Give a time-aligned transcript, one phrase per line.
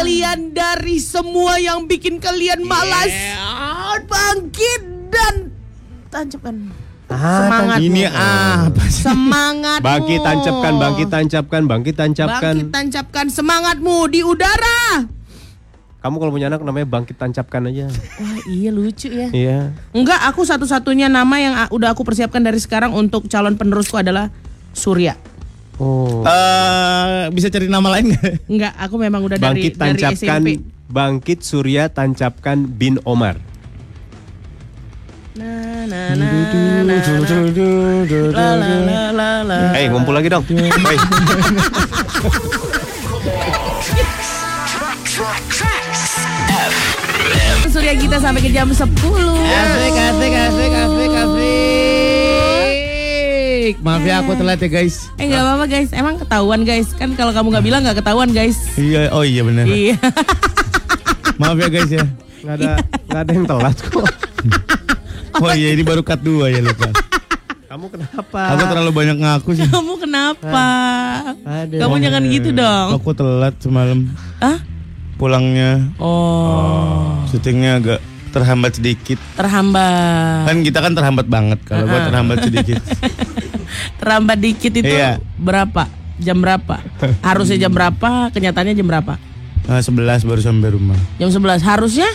[0.00, 3.12] kalian dari semua yang bikin kalian malas.
[4.08, 4.82] Bangkit
[5.12, 5.52] dan
[6.08, 6.56] tancapkan.
[7.10, 7.78] Semangat.
[7.84, 9.04] Ini apa sih?
[9.04, 9.84] Semangatmu.
[9.84, 12.54] Bangkit tancapkan, bangkit tancapkan, bangkit tancapkan.
[12.56, 15.04] Bangkit tancapkan semangatmu di udara.
[16.00, 17.92] Kamu kalau punya anak namanya bangkit tancapkan aja.
[17.92, 19.28] Wah iya lucu ya.
[19.36, 19.76] Iya.
[19.92, 24.32] Enggak, aku satu-satunya nama yang udah aku persiapkan dari sekarang untuk calon penerusku adalah
[24.72, 25.18] Surya.
[25.80, 26.20] Oh.
[26.28, 28.52] Eh, bisa cari nama lain nggak?
[28.52, 30.48] Enggak, aku memang udah dari Bangkit dari tancapkan, SMP.
[30.92, 33.40] bangkit Surya tancapkan bin Omar.
[39.72, 40.44] Hei, ngumpul lagi dong.
[40.44, 40.98] Hei.
[47.72, 48.84] Surya kita sampai ke jam 10.
[48.84, 52.19] Asik, asik, asik, asik, asik.
[53.78, 55.08] Maaf ya aku telat ya guys.
[55.14, 56.88] Eh nggak apa-apa guys, emang ketahuan guys.
[56.92, 58.58] Kan kalau kamu nggak bilang nggak ketahuan guys.
[58.74, 59.64] Iya, oh iya benar.
[59.64, 59.96] Iya.
[61.40, 62.04] Maaf ya guys ya.
[62.40, 62.70] Nggak ada,
[63.06, 64.06] nggak ada yang telat kok.
[65.32, 66.90] Oh iya ini baru cut dua ya lupa.
[67.64, 68.40] Kamu kenapa?
[68.52, 69.64] Aku terlalu banyak ngaku sih.
[69.64, 70.66] kamu kenapa?
[71.46, 71.80] Aduh.
[71.80, 72.88] Kamu jangan gitu dong.
[72.98, 74.58] Aku telat semalam Hah?
[75.16, 75.86] pulangnya.
[75.96, 79.16] Oh, Syutingnya agak terhambat sedikit.
[79.32, 80.44] terhambat.
[80.44, 82.82] Kan kita kan terhambat banget kalau gua terhambat sedikit.
[83.96, 85.18] Terhambat dikit itu Iya.
[85.36, 85.86] berapa?
[86.16, 86.80] Jam berapa?
[87.26, 88.28] Harusnya jam berapa?
[88.30, 89.16] Kenyataannya jam berapa?
[89.64, 90.98] Nah, 11 baru sampai rumah.
[91.16, 92.08] Jam 11 harusnya?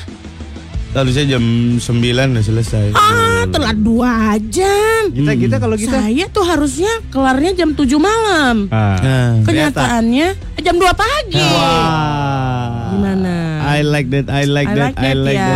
[0.92, 1.44] Harusnya jam
[1.76, 2.92] 9 udah selesai.
[2.92, 5.12] Ah, telat dua jam.
[5.12, 8.72] Kita kita kalau kita Saya tuh harusnya kelarnya jam 7 malam.
[8.72, 8.96] Ah.
[9.00, 11.36] Nah, Kenyataannya eh, jam 2 pagi.
[11.40, 12.96] Wah.
[12.96, 13.34] Gimana?
[13.76, 15.52] I like that, I like I that, like I that, like ya.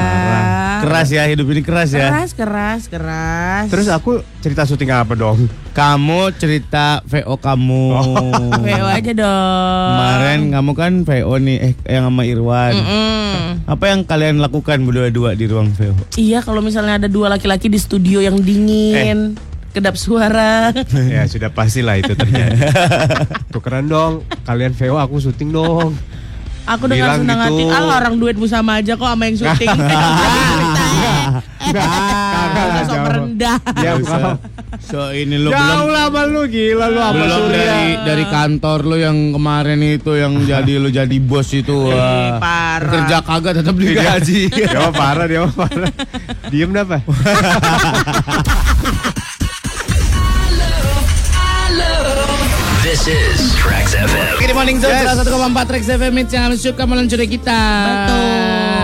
[0.79, 0.87] That.
[0.87, 2.07] Keras ya hidup ini keras ya.
[2.07, 3.67] Keras, keras, keras.
[3.67, 5.51] Terus aku cerita syuting apa dong?
[5.75, 7.85] Kamu cerita VO kamu.
[8.65, 9.91] VO aja dong.
[9.91, 12.73] Kemarin kamu kan VO nih, eh yang sama Irwan.
[12.79, 13.47] Mm.
[13.67, 15.93] Apa yang kalian lakukan berdua-dua di ruang VO?
[16.15, 19.37] Iya, kalau misalnya ada dua laki-laki di studio yang dingin,
[19.75, 20.73] kedap suara.
[21.13, 22.57] ya sudah pastilah itu terjadi.
[23.53, 24.25] Tukeran dong.
[24.47, 25.93] Kalian VO aku syuting dong.
[26.69, 27.73] Aku dengan senang hati, gitu.
[27.73, 29.73] ah orang duetmu sama aja kok sama yang syuting.
[31.69, 33.57] Gak sok merendah.
[33.77, 34.17] Ya, Bisa.
[34.79, 37.57] So ini lu Jauh belum lah lu gila lu apa belum Surya.
[37.59, 41.75] dari dari kantor lu yang kemarin itu yang jadi lu jadi bos itu.
[41.89, 42.39] wah.
[42.39, 42.91] parah.
[42.93, 44.49] Kerja kagak tetap digaji.
[44.55, 45.91] Dia mah parah, dia mah parah.
[46.47, 47.01] Diem dah, Pak.
[52.81, 54.41] This is Trax FM.
[54.41, 55.13] Di Morning Zone Yes.
[55.13, 57.61] 101,4 Trax FM yang suka meluncuri kita.
[57.85, 58.78] Betul.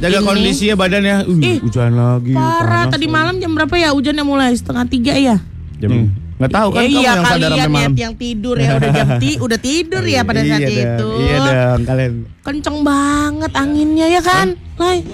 [0.00, 1.16] Jaga Ini- kondisinya badan ya.
[1.22, 2.32] Uh, Ih, hujan lagi.
[2.32, 2.92] Parah, panas.
[2.96, 4.56] tadi malam jam berapa ya hujannya mulai?
[4.56, 5.36] Setengah tiga ya?
[5.78, 6.08] Hmm.
[6.40, 7.92] Nggak tahu kan Eh, kamu iya yang sadar kalian sampai ya malam.
[7.92, 11.04] yang tidur ya udah jam ti udah tidur ya pada saat iya itu.
[11.04, 12.12] Dong, iya dong kalian.
[12.40, 14.48] Kenceng banget anginnya ya kan?
[14.80, 15.04] Lai.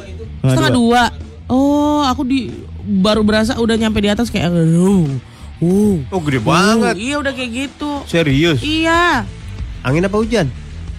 [0.41, 1.03] Setengah dua.
[1.47, 5.03] Oh, aku di baru berasa udah nyampe di atas kayak uh,
[5.59, 6.95] uh, Oh, gede uh, banget.
[6.95, 7.91] Iya udah kayak gitu.
[8.07, 8.63] Serius.
[8.63, 9.27] Iya.
[9.83, 10.47] Angin apa hujan?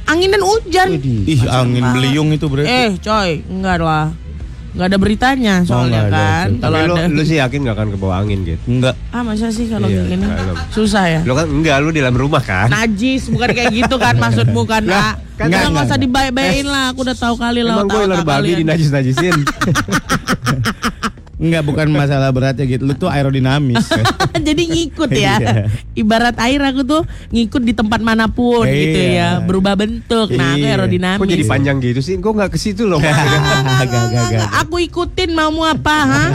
[0.07, 0.87] Angin dan hujan.
[1.03, 2.67] Ih angin beliung itu berarti.
[2.67, 4.07] Eh, coy, enggak lah.
[4.71, 6.47] Enggak ada beritanya soalnya nggak ada, kan.
[6.61, 7.09] Kalau Tapi lu, ada.
[7.09, 8.61] lu sih yakin gak akan ke bawah angin gitu?
[8.69, 8.93] Enggak.
[9.09, 10.25] Ah, masa sih kalau Iya, kayak gini?
[10.69, 11.19] Susah ya?
[11.25, 12.69] Lu kan enggak, lu di dalam rumah kan?
[12.69, 15.13] Najis bukan kayak gitu kan maksudmu kan, Pak.
[15.35, 15.99] kan enggak, nggak usah enggak.
[16.05, 17.73] dibaik-baikin lah, aku udah tahu kali lah.
[17.73, 19.35] Emang gue ular babi dinajis-najisin.
[21.37, 22.81] Enggak bukan masalah beratnya gitu.
[22.81, 23.85] Lu tuh aerodinamis.
[24.47, 25.37] Jadi ngikut ya.
[25.37, 25.55] Iya.
[25.93, 28.73] Ibarat air aku tuh ngikut di tempat mana pun Iya.
[28.73, 30.33] gitu ya, berubah bentuk.
[30.33, 30.73] Nah, aku Iya.
[30.73, 31.21] aerodinamis.
[31.21, 32.17] Kok jadi panjang gitu sih?
[32.17, 32.97] Gue gak ke situ loh.
[32.97, 34.49] Gak, gak, gak, gak.
[34.65, 36.25] Aku ikutin maumu apa, ha?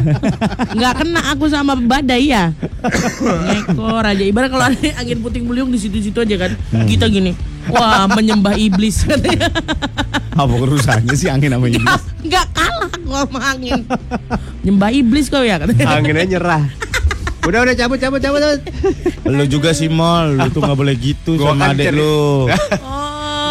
[0.71, 2.55] Nggak kena aku sama badai ya.
[3.51, 4.23] Ngekor aja.
[4.23, 6.53] Ibarat kalau ada angin puting beliung di situ-situ aja kan.
[6.71, 6.87] Hmm.
[6.87, 7.35] Kita gini.
[7.71, 9.53] Wah, menyembah iblis katanya.
[10.33, 12.03] Apa urusannya sih angin sama iblis?
[12.25, 13.81] Nggak kalah aku sama angin.
[14.65, 16.01] Nyembah iblis kau ya katanya.
[16.01, 16.65] Anginnya nyerah.
[17.43, 18.39] Udah udah cabut cabut cabut.
[18.39, 18.61] cabut.
[19.27, 22.47] Lu juga sih Mol, lu tuh gak boleh gitu Gua sama kan adek lu.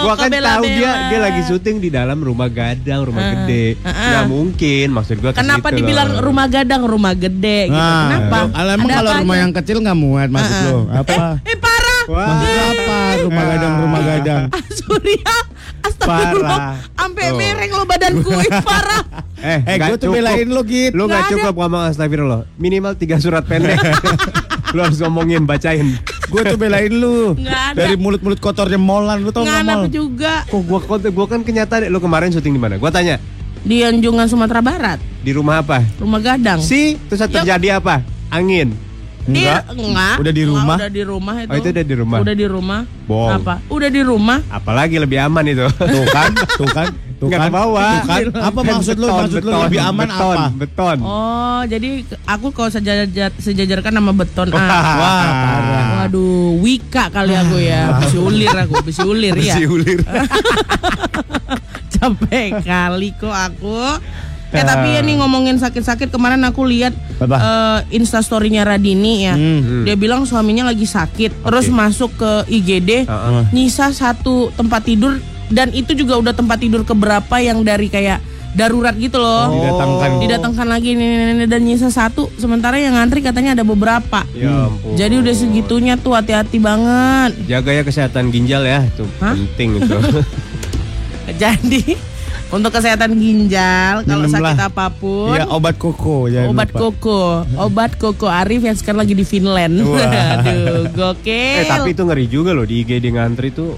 [0.01, 3.33] Oh, Gua kan tahu dia dia lagi syuting di dalam rumah gadang, rumah Heeh.
[3.45, 3.65] gede.
[3.85, 4.07] Heeh.
[4.09, 6.25] Nggak mungkin maksud gua ke Kenapa dibilang loh.
[6.25, 7.77] rumah gadang, rumah gede gitu?
[7.77, 8.39] Nah, Kenapa?
[8.73, 10.73] Emang kalau rumah yang kecil nggak muat maksud Heeh.
[10.73, 10.77] lu?
[10.89, 11.13] Apa?
[11.45, 11.70] Eh parah.
[12.11, 12.27] Wah.
[12.27, 12.97] Maksudnya apa?
[13.23, 14.43] Rumah gadang, rumah gadang.
[14.51, 15.33] Ah, Surya,
[15.81, 16.59] astagfirullah,
[16.91, 17.37] sampai Tuh.
[17.39, 19.03] mereng lo badanku, Ih, parah.
[19.41, 20.93] Eh, Eh, gue tuh belain lu gitu.
[20.93, 22.41] Lu Nggak gak cukup ngomong astagfirullah.
[22.55, 23.79] Minimal tiga surat pendek.
[24.75, 25.95] lu harus ngomongin, bacain.
[26.27, 27.33] Gue tuh belain lu.
[27.73, 31.99] Dari mulut-mulut kotornya molan lu tau nggak aku juga Kok gua gua kan kenyataan lu
[31.99, 32.75] kemarin syuting di mana?
[32.75, 33.19] Gua tanya,
[33.61, 35.79] di Anjungan Sumatera Barat, di rumah apa?
[35.99, 36.59] rumah gadang.
[36.59, 37.99] Si, terus terjadi apa?
[38.31, 38.90] Angin.
[39.25, 39.61] Enggak.
[39.67, 40.15] Di- enggak.
[40.17, 40.77] Udah di Enggak, rumah?
[40.77, 41.49] udah di rumah itu.
[41.51, 42.17] Oh, itu udah di rumah?
[42.19, 42.79] Udah di rumah.
[43.05, 43.31] Bohong.
[43.37, 43.53] Apa?
[43.67, 44.39] Udah di rumah.
[44.47, 45.65] Apalagi lebih aman itu.
[45.67, 46.87] Tuh kan, tuh kan,
[47.17, 47.49] tuh Nggak kan.
[47.49, 47.91] ke bawah.
[47.91, 48.21] Tuh kan.
[48.41, 49.05] Apa maksud lu?
[49.05, 50.45] Beton, Maksud lu beton, lebih aman beton, apa?
[50.55, 50.97] Beton.
[51.03, 51.89] Oh, jadi
[52.23, 54.57] aku kalau sejajar sejajarkan sama beton ah.
[54.57, 55.87] Wah, parah.
[56.01, 57.81] Waduh, Wika kali aku ya.
[57.99, 59.53] Besi ulir aku, besi ulir ya.
[59.53, 59.99] Besi ulir.
[61.93, 63.77] Capek kali kok aku.
[64.51, 66.91] Eh tapi ya nih ngomongin sakit-sakit kemarin aku lihat
[67.23, 69.35] eh, instastorynya Radini ya.
[69.35, 69.87] Hmm.
[69.87, 73.43] Dia bilang suaminya lagi sakit, terus masuk ke IGD, Heeh.
[73.55, 78.19] nyisa satu tempat tidur dan itu juga udah tempat tidur keberapa yang dari kayak
[78.51, 79.47] darurat gitu loh.
[79.51, 80.09] Didatangkan.
[80.19, 84.27] Didatangkan lagi nih, dan nyisa satu, sementara yang ngantri katanya ada beberapa.
[84.35, 84.99] Ya ampun.
[84.99, 87.31] Jadi udah segitunya tuh hati-hati banget.
[87.47, 89.35] Jaga ya kesehatan ginjal ya, itu Hah?
[89.35, 89.95] penting itu.
[91.41, 92.10] Jadi
[92.51, 96.79] untuk kesehatan ginjal kalau sakit apa pun Iya, obat koko jangan obat lupa.
[96.81, 97.21] koko,
[97.65, 99.79] obat koko Arif yang sekarang lagi di Finland.
[99.81, 100.35] Wah.
[100.37, 101.57] Aduh, gokil.
[101.57, 103.71] eh tapi itu ngeri juga loh di IGD ngantri itu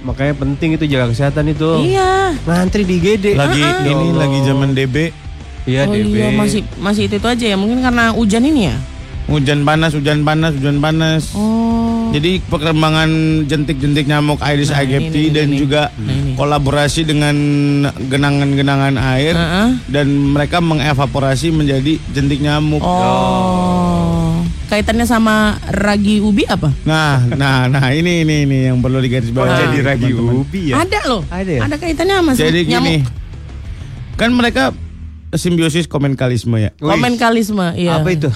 [0.00, 1.84] makanya penting itu jaga kesehatan itu.
[1.86, 2.32] Iya.
[2.42, 3.26] Ngantri di IGD.
[3.34, 3.84] Lagi Ah, ah.
[3.86, 4.96] ini Ya lagi zaman DB,
[5.64, 6.08] Iya oh DB.
[6.10, 7.56] iya masih masih itu, itu aja ya.
[7.56, 8.76] Mungkin karena hujan ini ya.
[9.26, 11.32] Hujan panas, hujan panas, hujan panas.
[11.32, 12.10] Oh.
[12.10, 13.10] Jadi perkembangan
[13.44, 15.58] jentik-jentik nyamuk Aedes Nah, ini, aegypti ini, dan ini.
[15.58, 16.32] juga Nah, ini.
[16.34, 17.34] kolaborasi dengan
[18.06, 19.68] genangan-genangan air Heeh.
[19.88, 22.78] dan mereka mengevaporasi menjadi jentik nyamuk.
[22.78, 24.38] Oh.
[24.64, 26.70] Kaitannya sama ragi ubi apa?
[26.84, 29.60] Nah, nah, nah ini ini ini yang perlu Oh, digarisbawahi.
[29.68, 30.34] jadi ragi teman-teman.
[30.40, 30.74] ubi ya.
[30.80, 31.22] Ada loh.
[31.28, 31.60] Ada ya?
[31.74, 32.78] kaitannya sama Jadi nyamuk.
[32.80, 32.96] gini,
[34.14, 34.70] kan mereka
[35.32, 36.70] simbiosis komenkalisme ya.
[36.78, 37.98] Komenkalisme, iya.
[37.98, 38.30] Apa itu?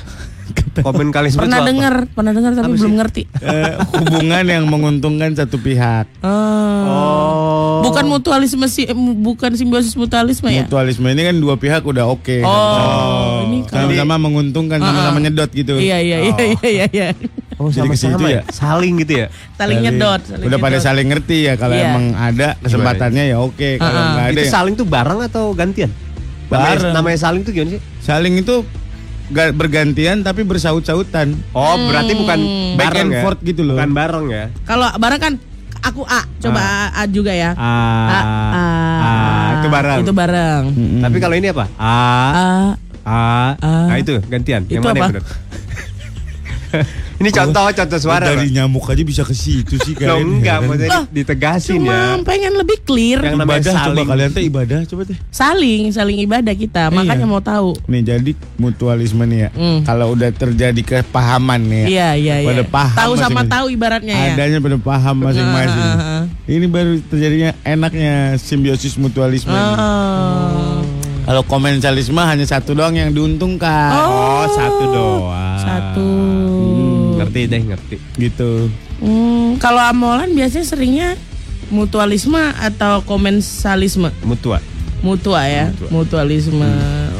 [0.79, 1.71] Komenkalisme Pernah itu apa?
[1.71, 3.23] dengar, pernah dengar tapi belum ngerti.
[3.39, 6.07] Eh, hubungan yang menguntungkan satu pihak.
[6.23, 6.31] Oh.
[6.87, 7.75] Oh.
[7.83, 10.65] Bukan mutualisme sih, eh, bukan simbiosis mutualisme ya?
[10.65, 12.43] Mutualisme ini kan dua pihak udah oke.
[12.43, 15.79] Oh, ini kalau Sama-sama menguntungkan, sama-sama nyedot gitu.
[15.79, 16.87] Iya iya iya iya iya.
[16.89, 17.09] iya.
[17.59, 18.39] Oh, Jadi ke situ sama-sama ya?
[18.39, 18.43] ya?
[18.49, 19.27] Saling gitu ya?
[19.55, 20.21] Saling nyedot.
[20.23, 20.87] saling Udah pada nyedot.
[20.87, 21.87] saling ngerti ya kalau Iya.
[21.91, 23.69] emang ada kesempatannya ya oke.
[23.77, 24.13] Kalau Uh-uh.
[24.15, 25.91] nggak ada itu ya saling tuh bareng atau gantian?
[26.47, 26.95] Bareng.
[26.95, 27.81] Namanya, namanya saling tuh gimana sih?
[27.99, 28.63] saling itu
[29.31, 31.37] bergantian tapi bersaut-sautan.
[31.53, 32.39] Oh, berarti bukan
[32.75, 33.23] Back bareng and ya?
[33.23, 33.77] forth gitu loh.
[33.77, 34.45] Bukan bareng ya?
[34.65, 35.33] Kalau bareng kan
[35.85, 37.53] aku A, coba A, A juga ya.
[37.55, 38.63] Ah, A, A,
[39.05, 39.99] ah, itu bareng.
[40.03, 40.63] Itu bareng.
[40.73, 41.03] Mm-mm.
[41.05, 41.65] Tapi kalau ini apa?
[41.77, 42.47] A, A,
[43.09, 43.21] A,
[43.65, 43.87] Ah.
[43.89, 44.69] nah itu gantian.
[44.69, 45.01] Itu yang mana apa?
[45.01, 45.25] yang benar?
[47.21, 48.25] ini contoh contoh suara.
[48.27, 48.69] dari Bang.
[48.69, 50.27] nyamuk aja bisa ke situ sih Loh, kalian.
[50.35, 50.69] enggak, heran.
[50.69, 51.81] maksudnya Lah, ditegasin ya.
[51.81, 53.19] Cuma pengen lebih clear.
[53.21, 54.07] Yang namanya ibadah coba saling.
[54.07, 55.19] kalian tuh ibadah coba deh.
[55.29, 56.83] Saling, saling ibadah kita.
[56.89, 57.31] Makanya Iya.
[57.31, 57.71] mau tahu.
[57.85, 59.51] Nih jadi mutualisme nih ya.
[59.51, 59.81] Hmm.
[59.83, 61.87] Kalau udah terjadi kepahaman nih ya.
[61.89, 62.49] Iya iya iya.
[62.49, 63.51] Pada paham Tahu sama masing-masing.
[63.51, 64.33] tahu ibaratnya ya.
[64.33, 65.85] Adanya pada paham masing-masing.
[65.85, 66.25] Ah, ah, ah.
[66.45, 69.51] Ini baru terjadinya enaknya simbiosis mutualisme.
[69.51, 70.78] ini.
[71.29, 71.37] Oh.
[71.37, 73.93] Kalau komensalisme hanya satu doang yang diuntungkan.
[73.93, 75.61] Oh, satu doang.
[75.61, 76.09] Satu.
[77.21, 77.97] Ngerti deh, ngerti.
[78.17, 78.73] Gitu.
[79.05, 81.09] Hmm, kalau amolan biasanya seringnya
[81.69, 84.09] mutualisme atau komensalisme?
[84.25, 84.65] Mutua.
[85.05, 85.89] Mutua ya, Mutua.
[85.93, 86.71] mutualisme.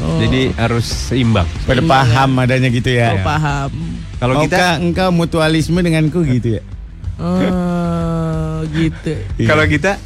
[0.01, 0.17] Oh.
[0.25, 1.45] Jadi harus seimbang.
[1.69, 3.13] Pada Seimbang paham adanya gitu ya.
[3.13, 3.69] Oh, paham.
[4.17, 6.61] Kalau kita engkau mutualisme denganku gitu ya.
[7.21, 9.13] Oh, gitu.
[9.37, 9.47] Iya.
[9.47, 10.01] kalau kita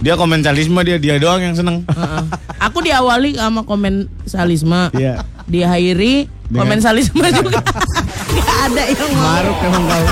[0.00, 1.84] Dia komensalisme dia dia doang yang seneng.
[1.84, 2.22] Heeh.
[2.58, 4.88] Aku diawali sama komensalisme.
[4.92, 5.20] Iya.
[5.44, 7.60] Diakhiri Dengan- komensalisme juga.
[8.30, 9.24] Gak ada yang mau.
[9.24, 10.04] Maruk emang kau.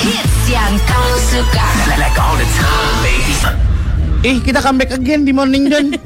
[0.00, 1.66] Hits yang kau suka.
[1.94, 3.34] Like all the time, baby.
[4.24, 5.92] Ih, kita comeback again di Morning John.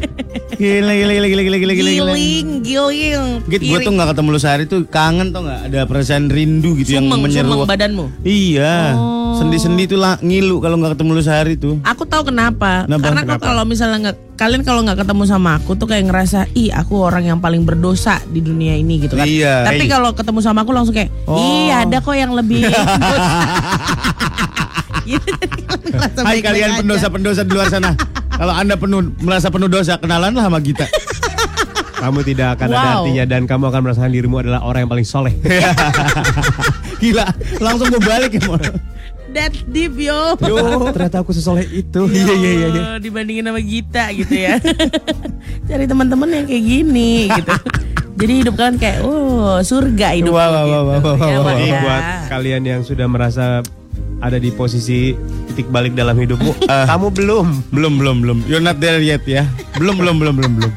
[0.58, 1.90] Gila, gila, gila, gila, gila, gila, gila.
[1.94, 2.10] gila.
[2.10, 3.22] Giling, giling.
[3.46, 6.98] Gitu, gue tuh gak ketemu lu sehari tuh kangen tuh gak Ada perasaan rindu gitu
[6.98, 8.04] yang sumeng, menyeru sumeng badanmu.
[8.22, 9.38] Iya Oh.
[9.38, 12.82] Sendi-sendi tuh lah, ngilu kalau gak ketemu lu sehari tuh Aku tahu kenapa.
[12.90, 13.02] Kenapa?
[13.06, 13.44] Karena Kenapa?
[13.44, 17.26] kalau misalnya nggak kalian kalau nggak ketemu sama aku tuh kayak ngerasa ih aku orang
[17.26, 19.30] yang paling berdosa di dunia ini gitu kan.
[19.30, 19.62] Iya.
[19.62, 19.88] Tapi Hey.
[19.88, 21.38] kalau ketemu sama aku langsung kayak Oh.
[21.38, 22.66] ih ada kok yang lebih.
[25.08, 25.32] Gitu.
[26.20, 27.96] Hai kalian pendosa-pendosa di luar sana
[28.38, 30.87] Kalau anda penuh merasa penuh dosa Kenalanlah sama kita
[31.99, 32.95] kamu tidak akan ada Wow.
[33.02, 35.35] artinya dan kamu akan merasakan dirimu adalah orang yang paling soleh.
[37.02, 37.26] Gila
[37.59, 38.47] Langsung gue balik ya.
[39.28, 40.38] That deep yo.
[40.40, 40.57] Yo,
[40.95, 42.07] ternyata aku sesoleh itu.
[42.07, 42.83] Iya iya iya.
[42.97, 44.57] Dibandingin sama Gita gitu ya.
[45.66, 47.52] Cari teman-teman yang kayak gini gitu.
[48.18, 50.33] Jadi hidup kalian kayak oh surga hidup.
[50.33, 51.83] Wah, wah, wah, wah, wah, Ya, wah, Jadi wadah.
[51.83, 53.61] buat kalian yang sudah merasa
[54.18, 55.14] ada di posisi
[55.46, 56.54] titik balik dalam hidupmu,
[56.90, 57.46] kamu belum.
[57.70, 59.46] Belum belum belum You're not there yet ya
[59.76, 60.72] Belum belum belum belum belum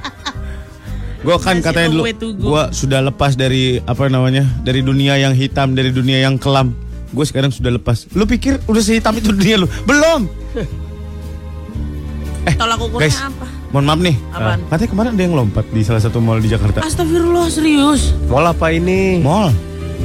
[1.21, 2.03] Gue kan Masih katanya dulu.
[2.33, 6.74] Gue sudah lepas dari Apa namanya Dari dunia yang hitam Dari dunia yang kelam
[7.10, 10.25] Gue sekarang sudah lepas Lu pikir udah sehitam itu dunia lu Belum
[12.57, 13.17] Tolak ukurnya guys.
[13.21, 13.45] apa?
[13.69, 14.15] Mohon maaf nih.
[14.33, 14.60] Apaan?
[14.65, 16.81] Katanya kemarin ada yang lompat di salah satu mall di Jakarta.
[16.81, 18.12] Astagfirullah serius.
[18.27, 19.21] Mall apa ini?
[19.21, 19.53] Mall.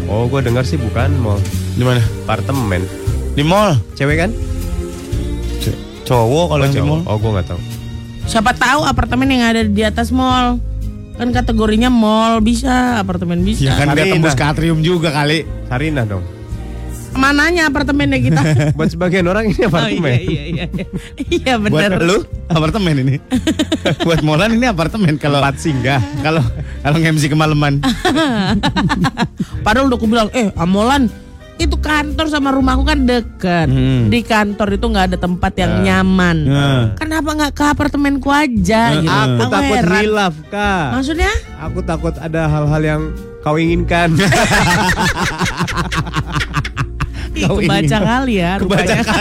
[0.06, 1.40] Oh, gue dengar sih bukan mall.
[1.74, 1.98] Di mana?
[2.22, 2.84] Apartemen.
[3.36, 3.76] Di mall.
[3.92, 4.30] Cewek kan?
[5.60, 7.00] C- Cowok kalau yang di mall.
[7.04, 7.60] Oh, gue nggak tahu.
[8.24, 10.56] Siapa tahu apartemen yang ada di atas mall.
[11.16, 13.60] Kan kategorinya mall bisa, apartemen bisa.
[13.62, 15.44] Ya kan dia tembus ke atrium juga kali.
[15.68, 16.24] Sarina dong.
[17.16, 18.40] Mananya apartemennya kita?
[18.76, 20.12] Buat sebagian orang ini oh apartemen.
[20.20, 20.84] iya iya iya.
[21.16, 22.00] Iya Buat benar.
[22.04, 22.16] lu
[22.46, 23.16] apartemen ini.
[24.06, 26.00] Buat Molan ini apartemen kalau Tempat singgah.
[26.20, 26.44] kalau
[26.84, 27.80] kalau nge-MC kemalaman.
[29.64, 31.08] Padahal udah aku bilang, eh Amolan
[31.56, 33.68] itu kantor sama rumahku kan deket.
[33.72, 34.12] Hmm.
[34.12, 36.36] Di kantor itu nggak ada tempat yang nyaman.
[36.44, 36.82] Nah.
[37.00, 39.00] Kenapa nggak ke apartemenku aja?
[39.00, 39.08] gitu.
[39.08, 40.00] Aku takut heran.
[40.04, 40.86] hilaf, Kak.
[41.00, 41.32] Maksudnya?
[41.64, 43.02] Aku takut ada hal-hal yang
[43.40, 44.12] kau inginkan.
[47.36, 49.04] Kau kebaca ingin- kali ya rupanya.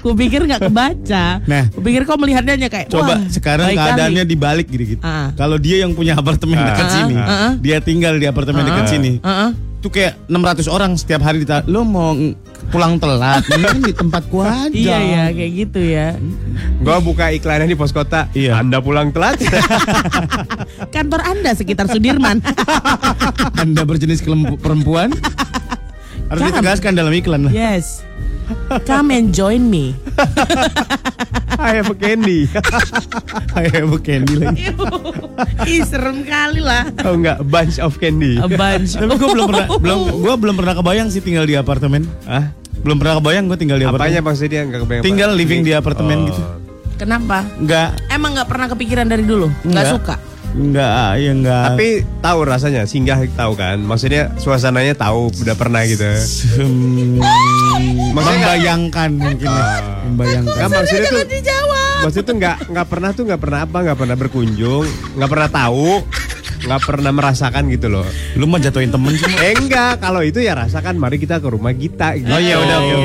[0.00, 1.24] Kupikir nggak kebaca.
[1.44, 1.64] Nah.
[1.68, 4.32] Kupikir kau melihatnya hanya kayak Coba wah, sekarang keadaannya kali.
[4.32, 5.00] dibalik gitu-gitu.
[5.00, 5.28] Ah.
[5.34, 7.52] Kalau dia yang punya apartemen dekat Ah, sini, ah.
[7.56, 9.20] dia tinggal di apartemen dekat sini.
[9.20, 9.50] Heeh.
[9.80, 12.36] Itu kayak 600 orang setiap hari dita lo mau ng-
[12.68, 14.68] pulang telat, mending di tempatku aja.
[14.70, 16.06] Iya ya kayak gitu ya.
[16.78, 18.28] Gua buka iklannya di pos kota.
[18.30, 18.56] Iya.
[18.56, 19.40] Anda pulang telat.
[20.94, 22.44] Kantor Anda sekitar Sudirman.
[23.62, 24.20] Anda berjenis
[24.56, 25.12] perempuan
[26.28, 26.50] harus Come.
[26.52, 27.52] ditegaskan dalam iklan lah.
[27.52, 28.04] yes.
[28.82, 29.94] Come and join me.
[31.60, 32.48] I have a candy.
[33.52, 34.72] Kayak Bu Candy lagi.
[35.66, 36.88] Ih serem kali lah.
[37.02, 38.36] Oh enggak, bunch of candy.
[38.36, 38.96] A bunch.
[38.96, 42.08] Tapi gue belum pernah belum gua belum pernah kebayang sih tinggal di apartemen.
[42.24, 42.48] Ah,
[42.80, 44.24] Belum pernah kebayang gue tinggal di apanya apartemen.
[44.24, 45.02] maksudnya enggak kebayang.
[45.04, 46.26] Tinggal living di apartemen Oh.
[46.26, 46.42] gitu.
[46.96, 47.44] Kenapa?
[47.54, 49.52] Enggak Emang nggak pernah kepikiran dari dulu?
[49.60, 49.86] Nggak Nggak.
[49.90, 50.14] suka?
[50.52, 51.66] Enggak ya enggak.
[51.70, 51.88] Tapi
[52.18, 53.78] tahu rasanya, singgah tahu kan?
[53.78, 56.06] Maksudnya suasananya tahu, udah pernah gitu.
[56.56, 57.20] Hmm,
[58.10, 59.64] Maksudnya membayangkan mungkin ya.
[60.04, 60.52] Membayangkan.
[60.52, 61.98] Enggak maksudnya tuh dijawab.
[62.00, 65.88] Maksudnya tuh nggak nggak pernah tuh nggak pernah apa nggak pernah berkunjung nggak pernah tahu
[66.60, 68.04] nggak pernah merasakan gitu loh
[68.34, 69.24] Lu mah jatuhin temen sih.
[69.38, 72.24] eh enggak kalau itu ya rasakan mari kita ke rumah kita gitu.
[72.26, 72.96] Oh iya udah iya,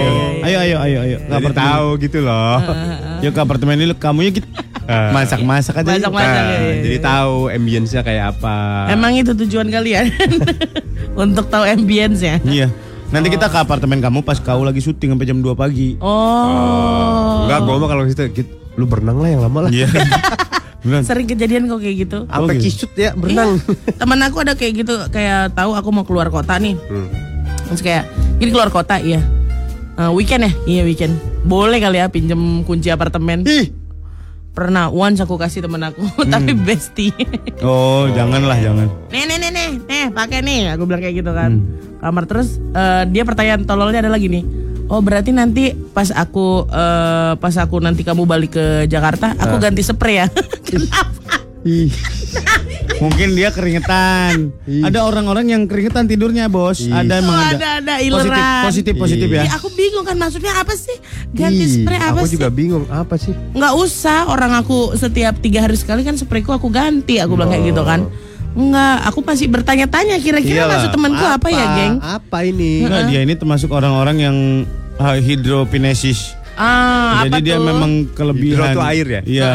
[0.42, 1.18] Ayo ayo ayo ayo.
[1.25, 1.56] Apartemen.
[1.58, 2.60] tahu gitu loh
[3.20, 4.48] Yuk ke apartemen ini lu kamunya gitu.
[4.86, 5.10] Ah.
[5.10, 5.98] Masak-masak aja.
[5.98, 6.30] Masak-masak.
[6.30, 7.04] Nah, iya, iya, jadi iya.
[7.04, 8.56] tahu ambience-nya kayak apa
[8.94, 10.13] Emang itu tujuan kalian
[11.25, 12.38] untuk tahu ambience ya?
[12.46, 12.68] Iya.
[13.10, 15.98] Nanti kita ke apartemen kamu pas kau lagi syuting sampai jam 2 pagi.
[16.01, 17.46] Oh.
[17.46, 19.89] enggak gue mah kalau gitu gitu, lu berenang lah yang lama lah Iya.
[20.86, 21.01] Beneran.
[21.01, 22.18] Sering kejadian kok kayak gitu.
[22.30, 22.65] sampai Oh, gitu.
[22.70, 23.58] kisut ya berenang
[23.98, 26.77] Temen aku ada kayak gitu, kayak tahu aku mau keluar kota nih.
[26.77, 27.10] Hmm.
[27.74, 28.06] Terus kayak,
[28.38, 29.18] ini keluar kota iya.
[29.96, 30.51] Eh, weekend ya?
[30.70, 31.18] Iya weekend.
[31.42, 33.42] Boleh kali ya pinjem kunci apartemen.
[33.50, 33.85] Ih.
[34.56, 37.12] Pernah once aku kasih temen aku, tapi bestie.
[37.60, 38.88] Oh, janganlah jangan.
[39.12, 40.60] nih nih nih nih, nih pakai nih.
[40.80, 41.60] Aku bilang kayak gitu kan.
[42.00, 44.64] Kamar terus eh, dia pertanyaan tololnya adalah gini.
[44.88, 49.84] Oh berarti nanti pas aku eh, pas aku nanti kamu balik ke Jakarta, aku ganti
[49.84, 50.28] spray ya.
[50.72, 51.44] Kenapa?
[52.98, 54.56] Mungkin dia keringetan.
[54.64, 56.80] Ada orang-orang yang keringetan tidurnya, Bos.
[56.82, 57.56] Ada emang Oh, ada.
[57.56, 58.64] ada ada Positif, ileran.
[58.64, 59.44] positif, positif ya.
[59.44, 60.96] Ya, aku bingung kan maksudnya apa sih?
[61.30, 62.34] Ganti spray apa aku sih?
[62.34, 66.68] juga bingung apa sih Nggak usah orang aku setiap tiga hari sekali kan sprayku aku
[66.68, 67.20] ganti.
[67.20, 68.08] Aku bilang kayak gitu kan.
[68.56, 71.94] Enggak, aku masih bertanya-tanya kira-kira Iyalah, maksud temanku apa, ya, geng?
[72.00, 74.38] apa ini Enggak, dia ini termasuk orang-orang yang
[74.96, 76.32] uh, hidropinesis.
[76.56, 77.66] Ah, Jadi apa dia tuh?
[77.66, 78.72] memang kelebihan.
[78.72, 79.22] Hidro air ya?
[79.22, 79.50] Iya,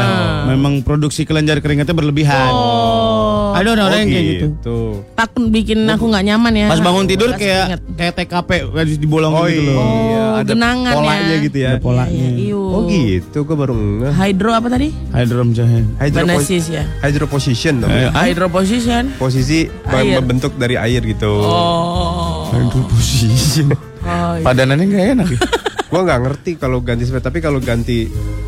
[0.47, 2.53] memang produksi kelenjar keringatnya berlebihan.
[2.53, 4.47] Oh, Ada orang-orang yang kayak gitu.
[4.53, 4.79] gitu.
[5.13, 6.67] takut bikin aku nggak nyaman ya.
[6.69, 7.81] Pas bangun tidur kayak keringat.
[7.97, 9.81] kayak TKP harus dibolong Oh gitu iya, loh.
[9.81, 11.39] Oh, ada genangan polanya ya.
[11.41, 11.69] gitu ya.
[11.71, 12.13] Ada polanya.
[12.13, 12.63] Iya, iu.
[12.63, 14.13] Oh gitu, gue baru ngeh.
[14.15, 14.89] Hydro apa tadi?
[15.11, 15.81] Hydrom jahe.
[16.07, 16.85] Benesis ya.
[17.01, 18.09] Hydroposition Eh, namanya.
[18.15, 19.03] Hydro position.
[19.17, 20.21] Posisi Air.
[20.21, 21.33] membentuk dari air gitu.
[21.41, 22.47] Oh.
[22.51, 23.73] Hydroposition.
[24.01, 24.45] Oh, iya.
[24.45, 25.41] Padanannya nggak enak ya.
[25.91, 28.07] Gua nggak ngerti kalau ganti tapi kalau ganti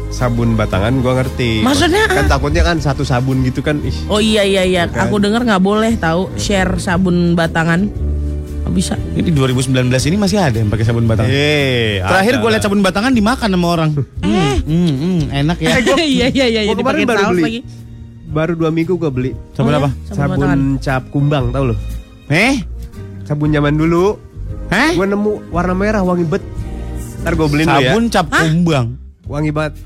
[0.08, 1.58] sabun batangan gua ngerti.
[1.60, 2.06] Maksudnya?
[2.06, 3.82] Kan takutnya kan satu sabun gitu kan.
[3.82, 5.06] Ih, Oh iya iya iya, Kan?
[5.06, 7.90] aku dengar nggak boleh tahu share sabun batangan.
[8.62, 8.94] Nggak bisa.
[9.12, 9.74] Ini 2019
[10.06, 11.26] ini masih ada yang pakai sabun batangan.
[11.28, 12.64] Eh, Terakhir ada gue lihat lah.
[12.64, 13.90] sabun batangan dimakan sama orang.
[14.22, 15.70] Hmm, hmm, hmm, enak ya.
[15.98, 17.42] Iya iya iya, Gua kemarin dipakai baru beli.
[17.42, 17.60] lagi.
[18.30, 19.34] Baru dua minggu gua beli.
[19.52, 19.90] Sabun Oh, apa?
[19.90, 20.14] ya?
[20.14, 20.60] Sabun, batangan.
[20.78, 21.74] cap kumbang, tau lo?
[22.28, 22.62] Eh?
[23.24, 24.14] Sabun zaman dulu.
[24.70, 24.94] Hah?
[24.94, 26.44] Gua nemu warna merah wangi bet.
[27.22, 27.94] Ntar gua beliin lu ya.
[27.94, 28.86] Sabun cap kumbang.
[29.24, 29.78] Wangi banget.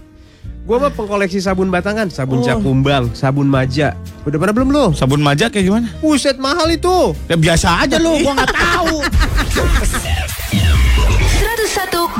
[0.66, 2.44] Gua mah pengkoleksi sabun batangan, sabun Oh.
[2.44, 3.94] cap kumbang, sabun maja.
[4.26, 4.84] Udah pernah belum lo?
[4.90, 5.86] Sabun maja kayak gimana?
[6.00, 7.14] Buset mahal itu.
[7.30, 8.94] Ya biasa aja lu, gua nggak tahu.
[11.36, 12.16] 101,4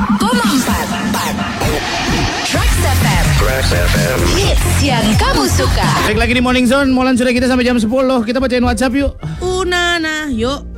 [3.37, 7.65] Tracks FM Hits yang kamu suka Balik lagi di Morning Zone, Molan sudah kita sampai
[7.65, 7.87] jam 10.
[8.23, 9.11] Kita bacain WhatsApp yuk.
[9.39, 10.76] Unana, yuk.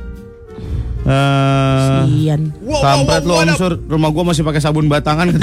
[1.10, 2.42] Eh, Sian.
[2.62, 5.34] kampret lo unsur rumah gua masih pakai sabun batangan.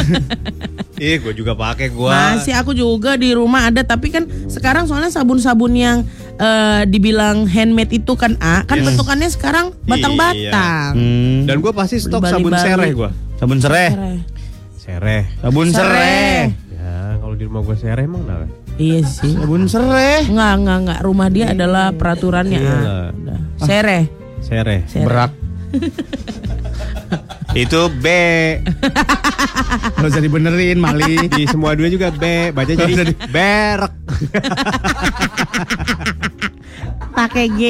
[0.97, 2.33] Ih, gue juga pakai gua.
[2.33, 6.01] Masih aku juga di rumah ada tapi kan sekarang soalnya sabun-sabun yang
[6.41, 10.97] eh, dibilang handmade itu kan A, kan bentukannya sekarang batang-batang.
[10.97, 12.33] Hmm, Dan gue pasti stok Bali-Bali.
[12.33, 13.09] sabun sereh gua.
[13.37, 13.89] sabun sereh.
[14.73, 15.21] Sereh.
[15.37, 16.49] Sabun sereh.
[16.73, 18.47] Ya, kalau di rumah gue sereh emang kenapa?
[18.77, 19.33] Iya sih.
[19.37, 20.25] Sabun sereh.
[20.25, 20.99] Enggak, enggak, enggak.
[21.05, 22.65] Rumah dia adalah peraturannya A.
[22.65, 22.97] Iya.
[23.13, 23.39] Udah.
[23.61, 24.03] Sereh.
[24.41, 24.81] Sereh.
[24.89, 25.05] Sereh.
[25.05, 25.31] Berak.
[27.63, 28.05] Itu B.
[29.97, 31.25] Gak usah dibenerin Mali.
[31.31, 32.53] Di semua dua juga B.
[32.53, 33.93] Baca jadi berek.
[37.17, 37.61] Pakai G.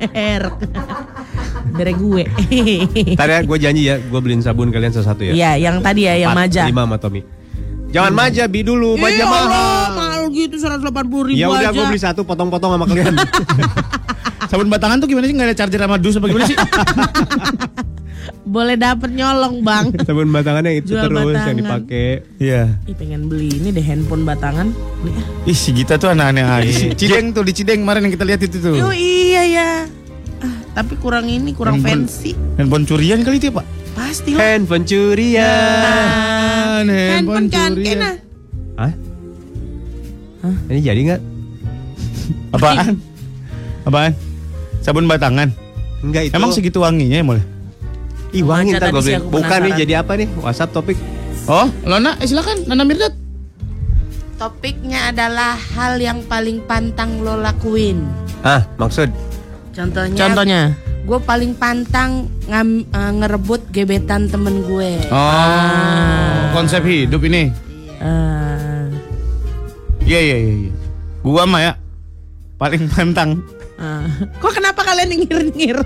[0.00, 0.42] Ber.
[1.76, 2.24] Bere gue.
[3.20, 5.32] Tadi ya gue janji ya, gue beliin sabun kalian satu-satu ya.
[5.36, 6.62] Iya, yang tadi ya, yang Empat, maja.
[6.64, 7.20] Lima sama Tommy.
[7.92, 8.96] Jangan maja, bi dulu.
[8.96, 9.46] Maja Iya, mahal.
[9.46, 13.14] Allah, mahal gitu 180 ribu Ya udah gue beli satu potong-potong sama kalian.
[14.46, 15.34] Sabun batangan tuh gimana sih?
[15.34, 16.56] Gak ada charger sama dus apa gimana sih?
[18.46, 19.90] Boleh dapet nyolong bang.
[20.02, 21.56] sabun batangan yang itu Jual terus yang batangan.
[21.56, 22.08] dipakai.
[22.36, 22.62] Iya.
[22.84, 24.70] Ih pengen beli ini deh handphone batangan.
[25.02, 25.26] Beli ah.
[25.44, 26.90] Ih si Gita tuh aneh-aneh aja sih.
[26.92, 28.74] Cideng tuh di Cideng kemarin yang kita lihat itu tuh.
[28.74, 29.70] Yo iya ya.
[30.38, 32.34] Ah, tapi kurang ini kurang Handphone- fancy.
[32.56, 33.66] Handphone curian kali itu ya Pak?
[33.94, 34.42] Pasti lah.
[34.44, 36.82] Handphone curian.
[36.86, 38.10] Handphone kan kena.
[38.76, 38.92] Hah?
[40.68, 41.20] Ini jadi nggak?
[42.52, 42.94] Apaan?
[43.82, 44.12] Apaan?
[44.80, 45.52] Sabun batangan.
[46.04, 46.34] Enggak itu.
[46.36, 47.44] Emang segitu wanginya ya mulai?
[48.34, 49.16] Ih wangi ntar gue beli.
[49.22, 50.28] Bukan nih jadi apa nih?
[50.40, 50.98] WhatsApp topik.
[51.46, 53.14] Oh, Lona, eh, silakan Nana Mirdad.
[54.36, 58.04] Topiknya adalah hal yang paling pantang lo lakuin.
[58.44, 59.08] Ah, maksud?
[59.72, 60.18] Contohnya.
[60.18, 60.60] Contohnya.
[61.06, 65.06] Gue paling pantang ngam, eh, ngerebut gebetan temen gue.
[65.08, 67.48] Oh, konsep hidup ini.
[68.02, 68.36] Eh,
[70.06, 70.54] Iya iya iya.
[70.70, 70.72] iya.
[71.26, 71.72] Gua mah ya
[72.62, 73.42] paling pantang.
[73.80, 74.04] Eh.
[74.40, 75.78] Kok kenapa kalian nyengir-nyengir?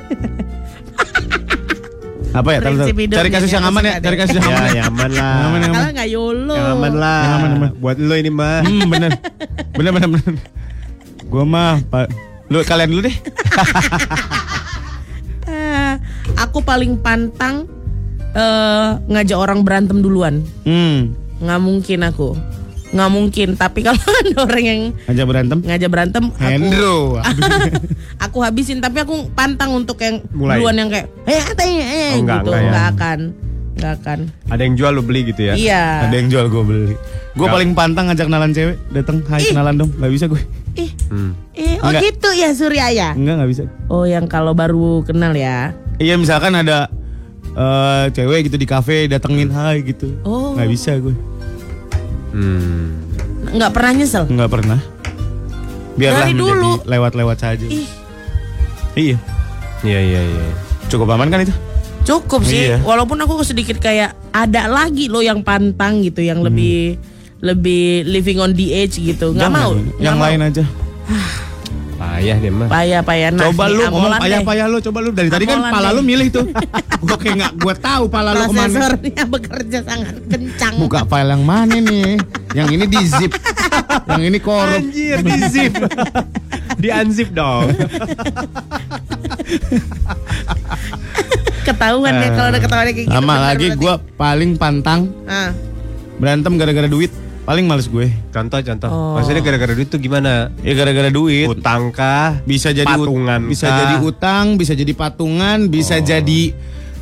[2.31, 2.59] Apa ya?
[2.63, 3.95] Prinsip hidupnya Cari kasus yang aman ya.
[3.99, 4.63] Cari kasus yang aman.
[4.63, 4.75] Ya, ya.
[4.79, 5.35] yang aman lah.
[5.35, 5.81] Yang aman yang aman.
[5.81, 6.55] Kalau nggak yolo.
[6.55, 7.21] Yang aman lah.
[7.21, 7.71] Yang aman, aman.
[7.83, 8.59] Buat lo ini mah.
[8.63, 9.11] Hmm, bener.
[9.75, 10.35] Bener bener bener.
[11.27, 12.07] Gua mah Pak.
[12.51, 13.17] Lu kalian dulu deh.
[15.51, 15.93] Eh,
[16.39, 17.67] aku paling pantang
[18.31, 20.47] eh ngajak orang berantem duluan.
[20.63, 21.11] Hmm.
[21.43, 22.39] Nggak mungkin aku.
[22.91, 23.49] Nggak mungkin.
[23.55, 25.59] Tapi kalau ada orang yang Aja berantem.
[25.61, 26.99] ngajak berantem, aku Hendro.
[28.25, 28.79] aku habisin.
[28.79, 30.59] Tapi aku pantang untuk yang Mulai.
[30.59, 32.51] duluan yang kayak, eh apa ya, eh, Oh, enggak, gitu.
[32.51, 32.71] enggak ya.
[32.71, 33.19] Nggak akan,
[33.73, 34.19] nggak akan.
[34.49, 35.55] Ada yang jual lo beli gitu ya?
[35.55, 35.85] Iya.
[36.05, 36.95] Ada yang jual gue beli.
[37.31, 37.55] Gue Nggak.
[37.55, 38.77] paling pantang ngajak kenalan cewek.
[38.91, 39.49] Datang, hai Ih.
[39.49, 39.91] kenalan dong.
[39.95, 40.43] Gak bisa gue.
[40.73, 41.33] Ih, Hmm.
[41.53, 42.03] eh, oh Enggak.
[42.05, 43.09] gitu ya Surya ya.
[43.13, 43.63] Enggak gak bisa.
[43.87, 45.71] Oh yang kalau baru kenal ya.
[45.97, 46.91] Iya misalkan ada
[47.51, 50.11] eh, cewek gitu di kafe datengin hai gitu.
[50.23, 50.55] Oh.
[50.55, 51.15] Nggak bisa gue.
[52.31, 52.99] Hmm.
[53.51, 54.25] Nggak pernah nyesel.
[54.27, 54.79] Nggak pernah.
[55.95, 56.73] Biarlah Dari dulu.
[56.87, 57.67] lewat-lewat saja.
[57.67, 57.87] Ih,
[58.95, 59.17] Iya.
[59.81, 60.45] Iya iya iya.
[60.89, 61.55] Cukup aman kan itu?
[62.01, 62.67] cukup sih.
[62.67, 62.81] Iya.
[62.83, 66.97] Walaupun aku sedikit kayak ada lagi loh yang pantang gitu, yang lebih
[67.39, 69.31] lebih living on the edge gitu.
[69.31, 69.63] Nggak Jangan.
[69.63, 69.73] mau.
[69.97, 70.49] Yang nggak lain mau.
[70.51, 70.65] aja.
[72.01, 72.69] Payah deh mah.
[72.69, 73.29] Payah payah.
[73.31, 74.23] Nah, coba lu ngomong amolan deh.
[74.25, 75.97] payah-payah lu, coba lu dari tadi kan Amolan pala deh.
[75.97, 76.45] lu milih tuh.
[77.05, 78.65] gua kayak nggak gua tahu pala lu ke mana.
[78.73, 80.15] Prosesornya bekerja sangat
[80.61, 80.75] kencang.
[80.79, 82.21] Buka file yang mana nih?
[82.53, 83.33] Yang ini di zip.
[84.07, 84.77] yang ini korup.
[84.77, 85.73] Anjir di zip.
[86.77, 87.73] di unzip dong.
[91.61, 93.11] Ketahuan ya kalau ada ketahuan kayak gitu.
[93.11, 93.81] Sama bener lagi berarti.
[93.81, 95.53] gua paling pantang Ah.
[96.17, 97.13] berantem gara-gara duit.
[97.41, 98.07] Paling males gue.
[98.31, 98.89] Contoh contoh.
[98.89, 99.19] Oh.
[99.19, 100.55] Maksudnya gara-gara duit tuh gimana?
[100.61, 101.51] Ya gara-gara duit.
[101.51, 102.39] Utang kah?
[102.45, 103.77] bisa jadi ut- patungan bisa kah?
[103.77, 106.05] jadi utang bisa jadi patungan bisa Oh.
[106.05, 106.43] jadi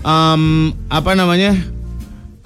[0.01, 0.42] em,
[0.88, 1.53] apa namanya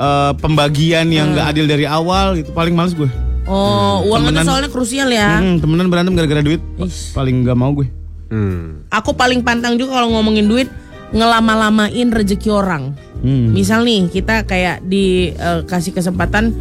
[0.03, 1.35] eh, pembagian yang Hmm.
[1.35, 3.07] nggak adil dari awal gitu paling males gue
[3.45, 4.47] Oh, uang itu Temenan.
[4.47, 5.35] soalnya krusial ya.
[5.37, 7.11] Hmm, temenan berantem gara-gara duit Ish.
[7.11, 7.87] paling nggak mau gue
[8.29, 8.87] Hmm.
[8.89, 10.69] Aku paling pantang juga kalau ngomongin duit
[11.13, 12.97] ngelama-lamain rezeki orang.
[13.19, 13.53] Hmm.
[13.53, 16.55] Misal nih kita kayak dikasih kesempatan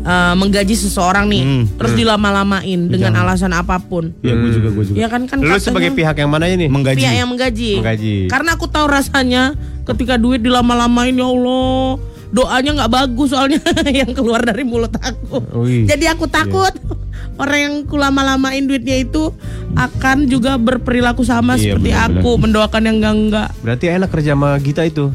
[0.00, 1.64] eh, menggaji seseorang nih, Hmm.
[1.74, 4.14] terus dilama-lamain dengan alasan apa pun.
[4.18, 6.64] ya gue juga gue juga Ya kan kan Lu katanya sebagai pihak yang mana ini?
[6.66, 7.72] menggaji pihak yang menggaji.
[7.76, 8.14] Menggaji.
[8.26, 9.52] Karena aku tahu rasanya
[9.84, 11.98] ketika duit dilama-lamain ya Allah.
[12.28, 13.56] Doanya nggak bagus soalnya
[13.94, 15.40] yang keluar dari mulut aku.
[15.58, 15.84] Wih.
[15.84, 16.72] Jadi aku takut
[17.42, 19.32] orang yang kulama-lamain duitnya itu
[19.72, 22.20] akan juga berperilaku sama Iya, seperti benar-benar.
[22.20, 23.48] aku, mendoakan yang enggak-enggak.
[23.58, 25.08] Berarti enak kerja sama Gita itu.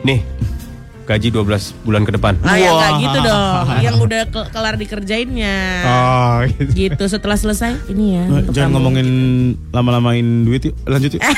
[0.00, 0.20] Nih,
[1.02, 1.44] gaji 12
[1.80, 2.34] bulan ke depan.
[2.38, 2.74] Nah, ya Wah.
[2.74, 3.64] enggak gitu dong.
[3.80, 5.56] Yang udah ke- kelar dikerjainnya.
[5.82, 6.70] Oh, gitu.
[6.74, 8.24] Gitu setelah selesai ini ya.
[8.26, 8.76] Untuk jangan kamu.
[8.76, 9.08] ngomongin
[9.70, 11.22] lama-lamain duit yuk lanjut yuk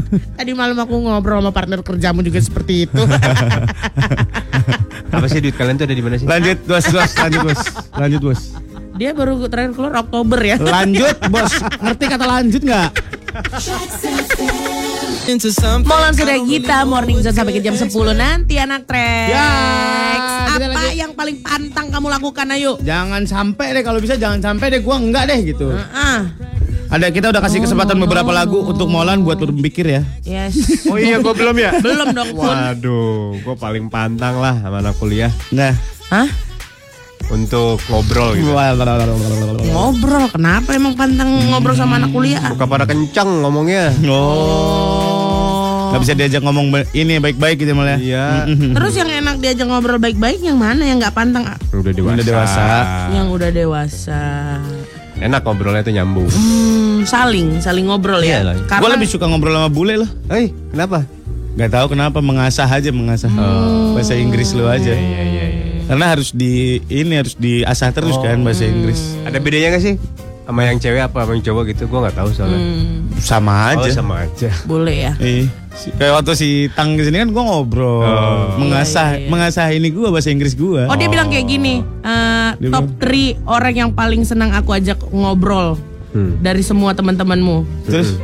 [0.38, 3.02] Tadi malam aku ngobrol sama partner kerjamu juga seperti itu.
[5.12, 6.24] Apa sih duit kalian tuh ada di mana sih?
[6.24, 7.60] lanjut bos bos lanjut bos
[7.94, 8.40] lanjut bos
[8.96, 10.56] Dia baru terakhir keluar Oktober ya.
[10.56, 12.88] lanjut bos ngerti kata lanjut nggak
[15.22, 19.30] Molan sudah kita morning zone sampai ke jam 10 nanti anak trek.
[19.30, 19.48] Ya,
[20.50, 22.74] Apa lagi- yang paling pantang kamu lakukan ayo?
[22.82, 25.70] Jangan sampai deh kalau bisa jangan sampai deh gua enggak deh gitu.
[25.72, 26.26] Ah,
[26.92, 30.02] Ada kita udah kasih kesempatan beberapa lagu untuk Molan buat berpikir ya.
[30.28, 30.84] yes.
[30.92, 31.72] Oh iya, gue belum ya?
[31.80, 32.52] Belum dong pun.
[32.52, 35.72] Waduh, gue paling pantang lah sama anak kuliah Nah,
[36.12, 36.28] Hah?
[37.32, 38.52] untuk ngobrol gitu.
[39.72, 42.44] Ngobrol, kenapa emang pantang ngobrol sama anak kuliah?
[42.52, 43.88] Suka pada kencang ngomongnya.
[44.04, 45.96] Oh.
[45.96, 47.96] Gak bisa diajak ngomong ini baik-baik gitu malah.
[47.96, 48.44] Iya.
[48.76, 51.48] Terus yang enak diajak ngobrol baik-baik yang mana yang nggak pantang?
[51.72, 52.20] Udah dewasa.
[52.20, 52.64] Udah dewasa.
[53.16, 54.20] Yang udah dewasa.
[55.22, 56.26] Enak ngobrolnya tuh nyambung.
[56.26, 58.42] Hmm, saling, saling ngobrol ya.
[58.42, 58.58] Iyalah.
[58.66, 60.10] Karena Gue lebih suka ngobrol sama bule loh.
[60.26, 61.06] Hei, kenapa?
[61.54, 63.30] Gak tahu kenapa mengasah aja mengasah
[63.94, 64.90] bahasa Inggris lu aja.
[64.90, 65.62] Iya, iya, iya.
[65.86, 69.14] Karena harus di ini harus diasah terus kan bahasa Inggris.
[69.22, 69.94] Ada bedanya gak sih?
[70.52, 71.82] Sama yang cewek apa sama yang cowok gitu?
[71.88, 72.60] Gue gak tahu soalnya.
[72.60, 73.88] Hmm, Sama Oh, aja.
[73.90, 74.50] sama aja.
[74.62, 75.12] boleh ya.
[75.72, 78.60] Si- Kayak waktu si Tang ke sini kan gue ngobrol, Oh.
[78.60, 79.30] mengasah, Iya, iya, iya.
[79.32, 80.84] mengasah ini gue bahasa Inggris gue.
[80.84, 85.00] Oh dia bilang kayak gini, eh, Dia top 3 orang yang paling senang aku ajak
[85.08, 85.80] ngobrol
[86.12, 86.36] Hmm.
[86.38, 87.64] dari semua teman-temanmu.
[87.82, 88.20] Terus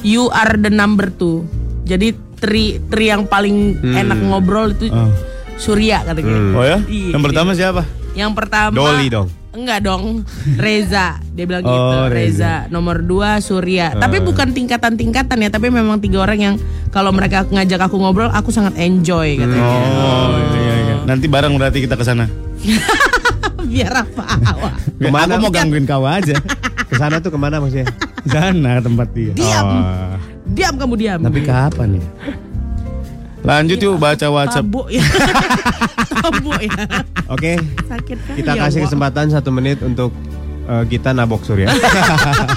[0.00, 1.44] You are the number two.
[1.84, 5.12] Jadi tri tri yang paling enak ngobrol itu Oh.
[5.54, 6.32] Surya katanya.
[6.32, 6.56] Hmm.
[6.56, 6.78] Oh ya?
[6.80, 7.12] Iya.
[7.12, 7.82] Yang pertama siapa?
[8.10, 9.28] Yang pertama Dolly dong.
[9.50, 10.22] Enggak dong,
[10.54, 11.18] Reza.
[11.34, 12.14] Dia bilang Oh, gitu, Reza.
[12.14, 12.54] Reza.
[12.70, 13.98] Nomor dua Surya.
[13.98, 16.54] Tapi bukan tingkatan-tingkatan ya, tapi memang tiga orang yang
[16.94, 19.62] kalau mereka ngajak aku ngobrol, aku sangat enjoy katanya.
[19.66, 20.94] Oh, iya, iya.
[21.02, 22.30] Nanti bareng berarti kita ke sana.
[23.70, 24.24] Biar apa?
[24.38, 24.74] Awak.
[24.98, 25.34] Ke mana?
[25.34, 26.38] Aku mau gangguin kau aja.
[26.86, 27.90] Ke sana tuh ke mana maksudnya?
[28.26, 29.34] Sana tempat dia.
[29.34, 29.66] Diam.
[29.66, 30.14] Oh.
[30.50, 31.20] Diam kamu diam.
[31.22, 32.06] Tapi kapan ya?
[33.50, 34.62] Lanjut yuk baca WhatsApp.
[34.62, 35.02] Tabuk ya.
[36.22, 36.70] Tabuk ya.
[37.26, 37.52] Oke,
[37.90, 38.84] Sakit kan kita ya, kasih Wak?
[38.86, 40.14] kesempatan satu menit untuk
[40.70, 41.66] eh, kita nabok Surya.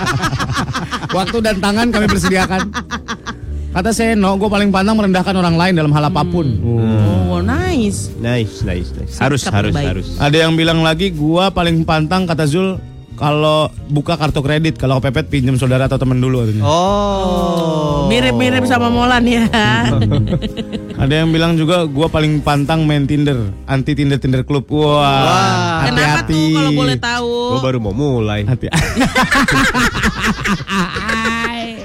[1.18, 2.70] Waktu dan tangan kami persediakan.
[3.74, 6.46] Kata Seno, gue paling pantang merendahkan orang lain dalam hal apa pun.
[6.62, 8.14] Oh, nice.
[8.22, 9.18] nice, nice, nice.
[9.18, 9.88] Harus, Sikap harus, baik.
[9.98, 10.08] harus.
[10.22, 12.78] Ada yang bilang lagi, gua paling pantang kata Zul
[13.24, 16.64] kalau buka kartu kredit kalau kepepet pinjam saudara atau temen dulu katanya.
[16.68, 18.12] Oh.
[18.12, 19.48] Mirip-mirip sama Molan ya.
[21.02, 24.68] Ada yang bilang juga gua paling pantang main Tinder, anti Tinder Tinder klub.
[24.68, 26.36] Wah, Kenapa hati-hati.
[26.36, 27.32] tuh kalau boleh tahu?
[27.32, 28.44] Gue baru mau mulai.
[28.44, 28.68] Hati.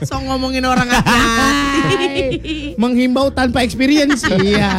[0.03, 2.75] So ngomongin orang hati.
[2.75, 4.27] Menghimbau tanpa experience.
[4.27, 4.75] Iya.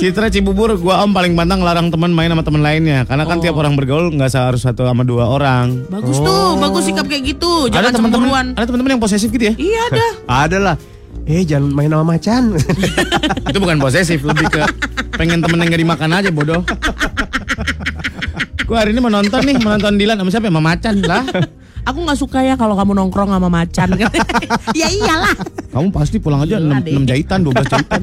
[0.00, 3.56] Citra Cibubur, gua om paling pantang larang teman main sama teman lainnya, karena kan tiap
[3.56, 5.88] orang bergaul nggak harus satu sama dua orang.
[5.88, 7.68] Bagus tuh, bagus sikap kayak gitu.
[7.72, 8.46] Jangan ada teman-teman, cemburuan.
[8.56, 9.54] ada teman-teman yang posesif gitu ya?
[9.56, 10.06] Iya ada.
[10.28, 10.76] Ada lah.
[11.28, 12.42] Eh jangan main sama macan.
[13.50, 14.62] itu bukan posesif lebih ke
[15.20, 16.64] pengen temen yang gak dimakan aja bodoh
[18.68, 20.52] gue hari ini menonton nih menonton Dilan sama siapa ya?
[20.54, 21.24] sama Macan lah
[21.82, 23.88] Aku nggak suka ya kalau kamu nongkrong sama macan.
[24.78, 25.34] ya iyalah.
[25.70, 26.92] kamu pasti pulang aja Gila 6, deh.
[27.06, 28.02] jahitan 12 jahitan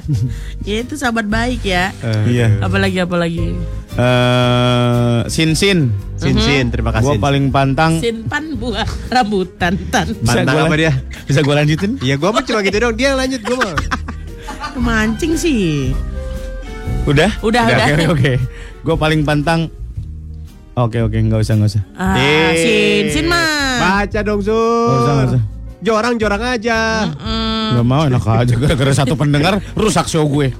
[0.68, 1.88] Ya itu sahabat baik ya.
[2.24, 3.56] iya Apalagi apalagi.
[3.92, 7.18] eh sin sin Sin Sin, terima gue kasih.
[7.18, 10.06] paling pantang Simpan buah rambutan tan.
[10.12, 10.92] bisa Pantang gue apa dia?
[11.24, 12.94] bisa gue lanjutin Iya gue mah cuma gitu dong.
[12.94, 13.74] Dia yang lanjut gue mah.
[14.74, 15.90] Mancing sih.
[17.02, 17.86] udah Udah, udah.
[17.88, 18.32] oke oke
[18.78, 19.66] gue paling pantang
[20.74, 22.52] oke oke nggak usah nggak usah Ah, Eh.
[22.54, 23.78] sin sin mah.
[23.78, 24.54] Baca dong Sur.
[24.54, 25.42] Nggak usah, nggak usah.
[25.82, 27.10] Jorang jorang aja.
[27.12, 30.54] Hmm, nggak mau enak aja gara-gara satu pendengar rusak show gue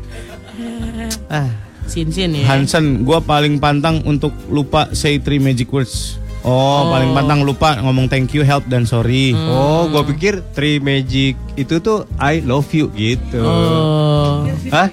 [1.26, 1.48] Ah.
[1.84, 2.44] sin sin ya.
[2.46, 6.18] Hansen, gue paling pantang untuk lupa say three magic words.
[6.42, 9.30] Oh, paling pantang lupa ngomong thank you, help dan sorry.
[9.30, 13.38] Oh, gue pikir Three Magic itu tuh I love you gitu.
[13.38, 14.90] Oh, Hah?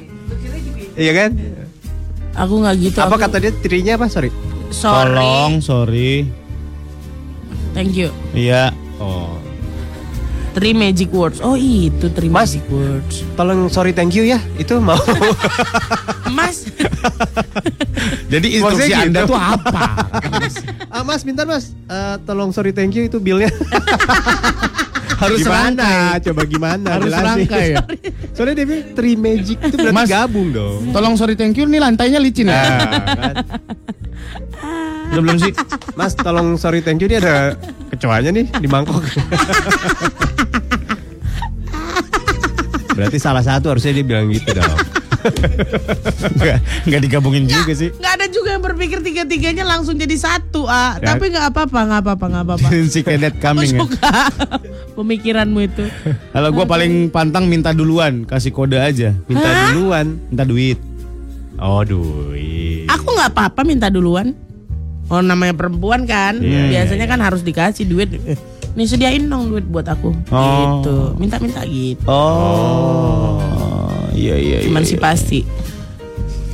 [0.93, 1.31] Iya kan?
[2.37, 2.97] aku nggak gitu.
[3.01, 4.05] Apa aku- kata dia trinya apa?
[4.05, 4.29] Sorry.
[4.69, 5.17] Sorry.
[5.17, 6.13] Tolong, sorry.
[7.73, 8.09] Thank you.
[8.33, 8.73] Iya.
[8.97, 9.37] Oh.
[10.57, 11.39] Three magic words.
[11.39, 12.57] Oh itu three Mas.
[12.57, 13.21] magic words.
[13.37, 14.41] Tolong sorry thank you ya.
[14.57, 14.97] Itu mau.
[16.37, 16.65] Mas,
[18.33, 19.31] Jadi instruksi Maksudnya Anda gitu.
[19.33, 19.85] tuh apa?
[20.93, 21.73] ah, mas, bentar mas.
[21.89, 23.49] Eh, tolong sorry thank you itu billnya.
[25.19, 25.83] Harus gimana?
[26.15, 26.25] serangkai.
[26.29, 26.87] Coba gimana?
[26.95, 27.25] Harus Jelasin.
[27.25, 27.83] serangkai ya?
[28.31, 30.07] Soalnya dia bilang three magic itu berarti Mas.
[30.07, 30.81] gabung dong.
[30.95, 32.55] Tolong sorry thank you, nih lantainya licin ya.
[32.55, 32.69] Nah,
[33.17, 33.35] kan.
[35.09, 35.53] Udah belum sih?
[35.97, 37.57] Mas, tolong sorry thank you dia ada
[37.89, 39.01] kecoanya nih di mangkok.
[42.93, 44.99] Berarti salah satu harusnya dia bilang gitu dong.
[46.39, 47.91] Enggak, enggak digabungin juga sih.
[47.91, 50.95] nggak ada juga yang berpikir tiga-tiganya langsung jadi satu, ah.
[50.99, 51.15] Ya.
[51.15, 52.67] Tapi nggak apa-apa, nggak apa-apa, nggak apa-apa.
[52.93, 53.79] si kedet Aku coming ya.
[53.83, 54.15] suka
[54.99, 55.83] pemikiranmu itu.
[56.31, 59.11] Kalau gue paling pantang minta duluan, kasih kode aja.
[59.27, 60.19] Minta duluan.
[60.31, 60.79] Minta duit.
[61.59, 62.68] Oh, duit.
[63.19, 64.31] Nggak apa-apa minta duluan.
[65.09, 68.13] Oh namanya perempuan kan, Iya, biasanya kan harus dikasih duit.
[68.23, 68.37] Eh,
[68.77, 70.13] Nih sediain dong duit buat aku.
[70.29, 70.45] Oh.
[70.79, 70.95] Gitu.
[71.17, 72.05] Minta-minta gitu.
[72.07, 73.41] Oh.
[74.13, 74.67] Iya iya iya.
[74.69, 75.43] Cuman sih pasti.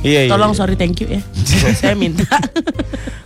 [0.02, 0.30] Iya iya.
[0.32, 1.20] Tolong sorry thank you ya.
[1.78, 2.26] Saya minta.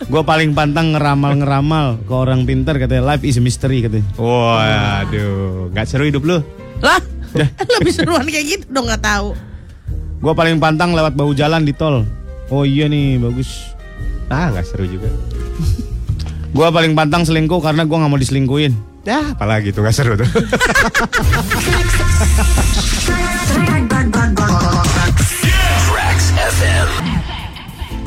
[0.05, 4.05] Gue paling pantang ngeramal-ngeramal ke orang pintar katanya life is a mystery katanya.
[4.19, 6.37] Waduh, nggak seru hidup lu.
[6.81, 6.99] lah,
[7.79, 9.33] lebih seruan kayak gitu dong nggak tahu.
[10.19, 12.03] Gue paling pantang lewat bahu jalan di tol.
[12.51, 13.71] Oh iya nih bagus.
[14.27, 15.07] Ah, nggak seru juga.
[16.55, 18.75] Gue paling pantang selingkuh karena gue nggak mau diselingkuhin.
[19.01, 20.27] Ya, apalagi tuh nggak seru tuh.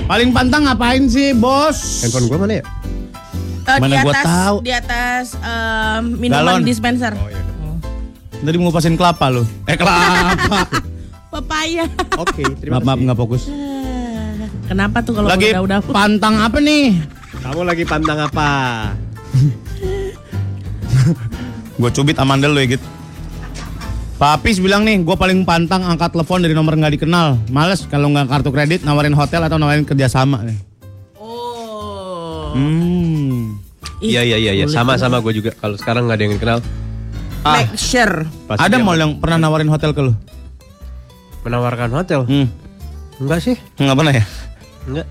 [0.04, 2.04] Paling pantang ngapain sih bos?
[2.04, 2.64] Handphone gua mana ya?
[3.64, 4.56] Eh, Mana di gua atas, tahu.
[4.60, 6.68] Di atas em, minuman Galon.
[6.68, 7.12] dispenser.
[7.16, 7.40] Oh iya.
[8.44, 9.48] Tadi mau ngupasin kelapa lu.
[9.64, 10.68] Eh kelapa.
[11.32, 11.88] Papaya.
[12.20, 13.42] Oke, terima maaf maaf nggak fokus.
[14.64, 15.80] Kenapa tuh kalau Lagi udah-udah?
[15.92, 16.96] pantang apa nih?
[17.44, 18.48] Kamu lagi pantang apa?
[21.80, 22.86] Gue cubit amandel lu ya gitu.
[24.14, 27.34] Papis bilang nih, gue paling pantang angkat telepon dari nomor nggak dikenal.
[27.50, 30.58] Males kalau nggak kartu kredit, nawarin hotel atau nawarin kerjasama nih.
[31.18, 32.54] Oh.
[32.54, 33.58] Hmm.
[33.98, 35.02] Iya iya iya iya, boleh sama tuh.
[35.02, 35.50] sama gue juga.
[35.58, 36.58] Kalau sekarang nggak ada yang kenal.
[37.42, 38.24] Ah, Make sure.
[38.46, 40.14] Pasti ada mal yang pernah nawarin hotel ke lu?
[41.44, 42.24] menawarkan hotel.
[42.24, 42.48] Hmm.
[43.20, 43.56] Enggak sih?
[43.76, 44.24] Nggak pernah ya?
[44.84, 45.06] Enggak.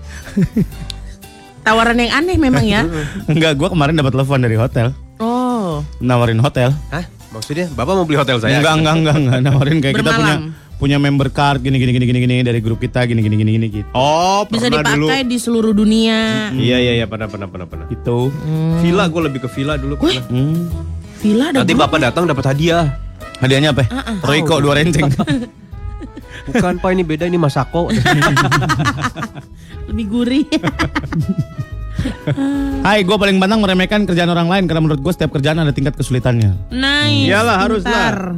[1.60, 2.84] Tawaran yang aneh memang ya.
[3.32, 5.80] Enggak, gue kemarin dapat telepon dari hotel, Oh.
[5.98, 6.76] nawarin hotel.
[6.88, 7.04] Hah?
[7.30, 8.60] Maksudnya Bapak mau beli hotel saya?
[8.60, 10.76] Enggak, enggak, enggak, enggak, nawarin kayak kita punya Bermalam.
[10.76, 13.66] punya member card gini gini gini gini gini dari grup kita gini gini gini gini
[13.72, 13.88] gitu.
[13.90, 15.08] Oh, Bisa pernah dulu.
[15.08, 16.52] dipakai di seluruh dunia.
[16.52, 17.86] Iya iya iya, pernah pernah pernah pernah.
[17.88, 18.28] Itu.
[18.78, 19.98] Villa gue lebih ke villa dulu.
[19.98, 20.20] Wih.
[20.20, 20.30] pernah.
[20.30, 20.62] Hmm.
[21.16, 21.72] Villa ada Nanti.
[21.74, 22.86] Bapak datang dapat hadiah.
[23.34, 23.82] Hadiahnya apa?
[24.20, 25.08] Royco dua renceng.
[26.50, 27.88] Bukan Pak ini beda ini Masako.
[29.90, 30.46] lebih gurih.
[32.84, 35.96] Hai, gue paling pantang meremehkan kerjaan orang lain karena menurut gue setiap kerjaan ada tingkat
[35.96, 36.52] kesulitannya.
[36.74, 37.30] nice.
[37.30, 38.36] Iyalah, harus pintar.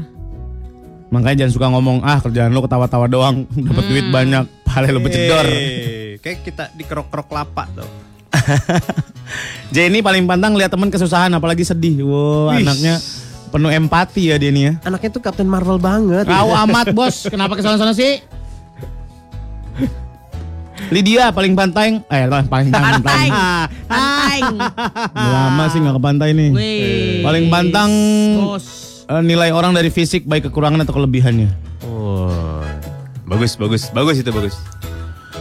[1.10, 5.46] Makanya jangan suka ngomong ah kerjaan lo ketawa-tawa doang, dapat duit banyak, pahala lo becedor.
[6.20, 7.90] Kayak kita dikerok-kerok kelapa tuh.
[9.74, 12.06] Jenny paling pantang lihat teman kesusahan apalagi sedih.
[12.06, 12.62] Wow, Wih.
[12.62, 13.00] anaknya
[13.56, 14.72] penuh empati ya dia nih ya.
[14.84, 16.28] Anaknya tuh Captain Marvel banget.
[16.28, 18.20] Tahu amat bos, kenapa ke sana-sana sih?
[20.92, 23.00] Lydia paling pantang, eh paling pantang.
[23.00, 23.28] Pantang.
[23.88, 24.54] Pantang.
[25.16, 26.50] Lama sih nggak ke pantai nih.
[26.52, 27.24] Wih.
[27.24, 27.90] Paling pantang
[28.38, 28.66] Bos.
[29.08, 31.48] eh, nilai orang dari fisik baik kekurangan atau kelebihannya.
[31.88, 32.60] Oh.
[33.24, 34.54] Bagus, bagus, bagus itu bagus.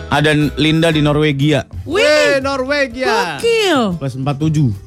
[0.10, 2.40] Ada Linda di Norwegia Wih.
[2.40, 3.38] Norwegia.
[3.38, 4.00] Gokil.
[4.00, 4.85] plus 47.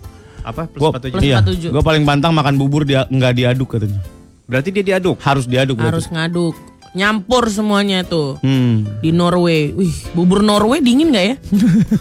[0.49, 0.65] Apa?
[0.65, 1.13] Plus Gua, 47.
[1.13, 1.75] Plus iya, 47.
[1.77, 4.01] Gue paling pantang makan bubur dia nggak diaduk katanya.
[4.49, 5.21] Berarti dia diaduk.
[5.21, 6.17] Harus diaduk Harus berarti.
[6.17, 6.57] ngaduk.
[6.97, 8.41] Nyampur semuanya tuh.
[8.41, 8.89] Hmm.
[9.05, 9.77] Di Norway.
[9.77, 11.35] Wih, bubur Norway dingin gak ya?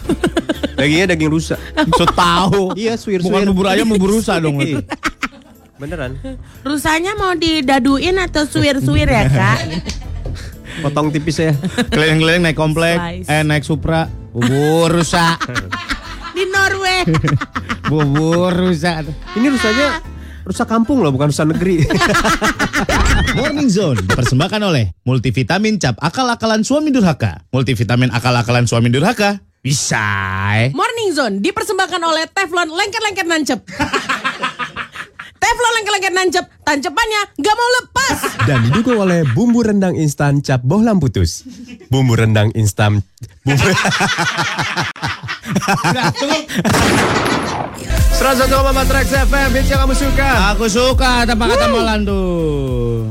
[0.80, 1.60] Dagingnya daging rusa.
[1.92, 2.72] So tahu.
[2.80, 4.56] Iya, suwir Bukan bubur ayam bubur rusa dong.
[5.78, 6.16] Beneran.
[6.64, 9.58] Rusanya mau didaduin atau suwir-suwir ya kak?
[10.82, 11.54] Potong tipis ya.
[11.86, 13.30] Keliling-keliling naik komplek, Slice.
[13.30, 15.38] eh naik Supra, bubur rusa,
[16.38, 17.02] Di Norway.
[17.90, 19.02] bubur rusa.
[19.34, 19.98] Ini rusanya
[20.46, 21.82] rusa kampung loh, bukan rusa negeri.
[23.42, 27.42] Morning Zone dipersembahkan oleh Multivitamin Cap Akal-akalan Suami Durhaka.
[27.50, 29.42] Multivitamin akal-akalan Suami Durhaka.
[29.58, 29.98] Bisa.
[30.62, 30.70] eh.
[30.70, 33.58] Morning Zone dipersembahkan oleh Teflon lengket-lengket nancep.
[35.48, 38.16] Teflon lengket-lengket nancep, tancepannya gak mau lepas.
[38.52, 41.48] Dan didukung oleh bumbu rendang instan cap bohlam putus.
[41.88, 43.00] Bumbu rendang instan
[43.48, 43.68] bumbu
[48.12, 50.52] 101,4 Trax FM hits yang kamu suka.
[50.52, 53.08] Aku suka apa kata Molan tuh.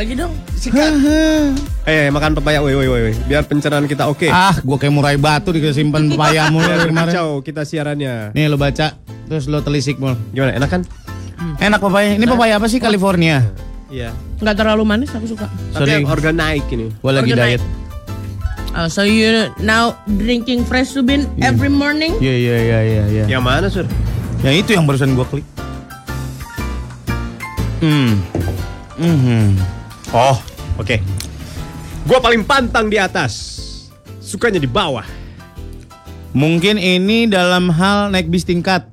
[0.00, 0.32] Bagi dong.
[1.84, 4.32] Eh, makan pepaya, woi woi woi, biar pencernaan kita oke.
[4.32, 7.12] Ah, gua kayak murai batu disimpan pepayamu Biar dari kemarin.
[7.12, 8.32] kacau kita siarannya.
[8.32, 8.96] Nih lo baca,
[9.28, 10.16] terus lo telisik mul.
[10.32, 10.56] Gimana?
[10.56, 10.82] Enak kan?
[11.60, 12.16] Enak papaya.
[12.16, 13.44] Ini papaya apa sih California?
[13.92, 14.16] Iya.
[14.40, 15.52] Nggak terlalu manis, aku suka.
[15.76, 16.08] Tapi Sorry.
[16.08, 16.88] organik ini.
[17.04, 17.60] Gua lagi Organic.
[17.60, 17.62] diet.
[18.72, 22.16] Uh, so you now drinking fresh subin every morning?
[22.24, 23.24] Iya iya iya iya iya.
[23.36, 23.84] Yang mana, Sur?
[24.40, 25.44] Yang itu yang barusan gua klik.
[27.84, 28.16] Hmm.
[28.96, 29.76] Mhm.
[30.10, 30.36] Oh,
[30.74, 30.96] oke.
[32.02, 33.58] Gua paling pantang di atas.
[34.18, 35.06] Sukanya di bawah.
[36.30, 38.86] Mungkin ini dalam hal naik bis tingkat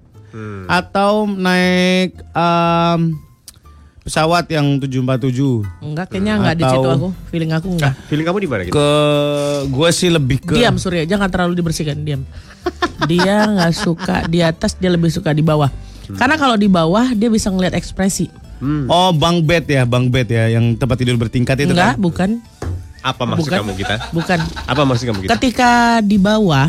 [0.67, 2.99] atau naik em,
[4.03, 7.08] pesawat yang 747 Enggak, kayaknya enggak di Atau- situ aku.
[7.32, 7.93] Feeling aku enggak.
[8.06, 8.73] Feeling kamu di mana gitu?
[8.75, 8.89] ke
[9.67, 12.21] gue sih lebih ke Diam Surya, jangan terlalu dibersihkan, diam.
[13.10, 15.71] Dia nggak suka di atas, dia lebih suka di bawah.
[16.15, 18.30] Karena kalau di bawah dia bisa ngelihat ekspresi.
[18.87, 22.29] Oh bang bed ya bang bed ya yang tempat tidur bertingkat itu Enggak, kan bukan.
[22.97, 23.57] Apa maksud Bukan.
[23.63, 23.95] kamu kita?
[24.11, 24.39] Bukan.
[24.65, 25.31] Apa maksud kamu kita?
[25.37, 25.71] Ketika
[26.03, 26.67] di bawah,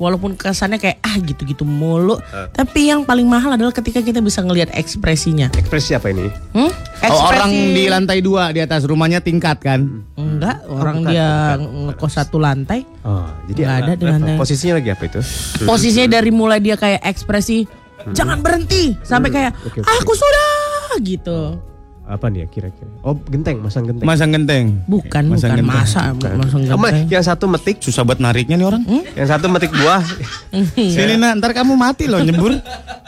[0.00, 2.16] walaupun kesannya kayak ah gitu-gitu mulu,
[2.54, 5.52] tapi yang paling mahal adalah ketika kita bisa ngelihat ekspresinya.
[5.52, 6.32] Ekspresi apa ini?
[6.56, 6.72] Hmm?
[7.04, 10.00] Oh, orang di lantai dua di atas rumahnya tingkat kan?
[10.16, 11.28] Enggak, orang bukan, dia
[11.60, 12.88] ngekos satu lantai.
[13.04, 14.34] Oh, jadi Nggak ada di lantai.
[14.40, 15.20] Posisinya lagi apa itu?
[15.68, 17.68] Posisinya dari mulai dia kayak ekspresi
[18.16, 19.66] jangan berhenti sampai kayak Hmm.
[19.68, 19.80] Oke.
[19.84, 20.48] aku sudah
[20.98, 21.40] gitu.
[22.02, 22.90] Apa nih ya kira-kira?
[23.00, 24.02] Oh, genteng, masang genteng.
[24.02, 24.82] Masang genteng.
[24.84, 25.78] Bukan, Masang bukan genteng.
[25.78, 27.06] masa masang Kamu genteng.
[27.06, 28.82] yang satu metik, Susah buat nariknya nih orang.
[29.14, 30.02] yang satu metik buah,
[30.74, 32.58] Sini nak, ntar kamu mati loh nyebur.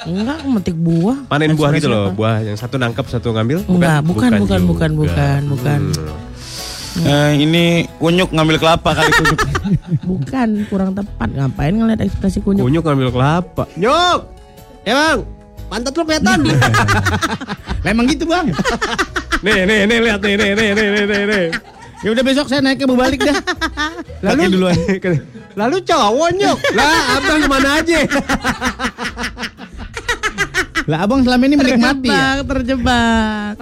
[0.03, 1.18] Enggak, memetik buah.
[1.27, 3.66] panen buah gitu loh, buah yang satu nangkep, satu ngambil.
[3.66, 5.81] Enggak, bukan, bukan, bukan, bukan, bukan.
[6.95, 7.64] Eh, ini
[7.97, 9.40] kunyuk ngambil kelapa kali kunyuk.
[10.05, 11.25] Bukan, kurang tepat.
[11.27, 12.62] Ngapain ngeliat ekspresi kunyuk?
[12.62, 13.64] Kunyuk ngambil kelapa.
[13.75, 14.18] Nyok,
[14.85, 15.18] ya bang,
[15.72, 16.38] pantat lo kelihatan.
[17.80, 18.52] Lah emang gitu bang.
[19.44, 21.44] nih, nih, nih, lihat nih, nih, nih, nih, nih, nih, nih.
[22.02, 23.37] Ya udah besok saya naiknya mau balik dah.
[24.26, 24.76] Pakai duluan.
[25.56, 26.58] lalu cowok nyok.
[26.76, 27.98] lah, abang ke mana aja?
[30.90, 32.42] Lah abang selama ini menikmati ya.
[32.42, 33.54] Terjebak, terjebak.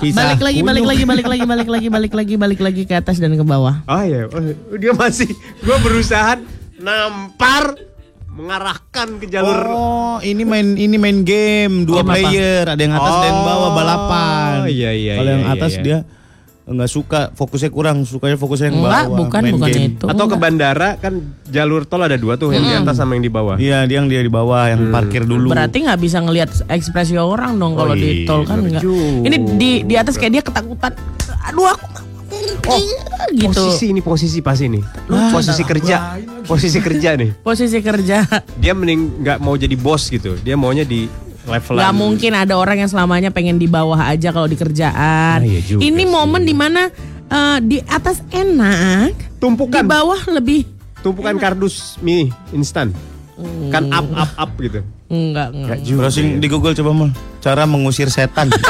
[0.00, 3.20] Kisah balik lagi, balik lagi, balik lagi, balik lagi, balik lagi, balik lagi ke atas
[3.20, 3.84] dan ke bawah.
[3.86, 4.40] Oh iya, oh,
[4.80, 5.28] dia masih.
[5.60, 6.40] Gue berusaha
[6.80, 7.91] nampar
[8.32, 9.60] mengarahkan ke jalur.
[9.68, 12.16] Oh, ini main ini main game dua Game apa?
[12.18, 14.52] player, ada yang atas ada yang bawah Oh, balapan.
[14.66, 15.82] iya, iya, Kalau iya, yang iya, atas iya.
[15.82, 15.98] dia
[16.62, 19.18] nggak suka, fokusnya kurang, sukanya fokusnya yang Enggak, bawah.
[19.18, 19.84] bukan, main bukan game.
[19.92, 20.04] itu.
[20.06, 20.40] Atau ke Enggak.
[20.40, 21.14] bandara kan
[21.44, 23.56] jalur tol ada dua tuh, yang di atas sama yang di bawah.
[23.58, 25.50] Iya, dia yang dia di bawah yang parkir dulu.
[25.50, 28.80] Berarti nggak bisa ngelihat ekspresi orang dong kalau Oh di iya, tol kan enggak.
[28.80, 29.26] juga.
[29.26, 30.92] Ini di di atas kayak dia ketakutan.
[31.44, 31.86] Aduh aku
[32.62, 32.78] Oh,
[33.34, 33.50] gitu.
[33.52, 34.80] Posisi ini posisi pas ini.
[35.32, 36.20] posisi kerja.
[36.46, 37.30] Posisi kerja nih.
[37.42, 38.26] Posisi kerja.
[38.58, 40.38] Dia mending nggak mau jadi bos gitu.
[40.40, 41.06] Dia maunya di
[41.46, 45.42] level Gak mungkin ada orang yang selamanya pengen di bawah aja kalau di kerjaan.
[45.42, 46.10] Ah, iya juga Ini sih.
[46.10, 46.86] momen di mana
[47.26, 50.62] eh, di atas enak, di Tumpukan bawah lebih
[51.02, 52.94] tumpukan kardus mie instan.
[53.74, 54.86] Kan up up up gitu.
[55.10, 55.78] enggak enggak.
[55.82, 57.10] Browsing di Google coba mal.
[57.42, 58.54] Cara mengusir setan.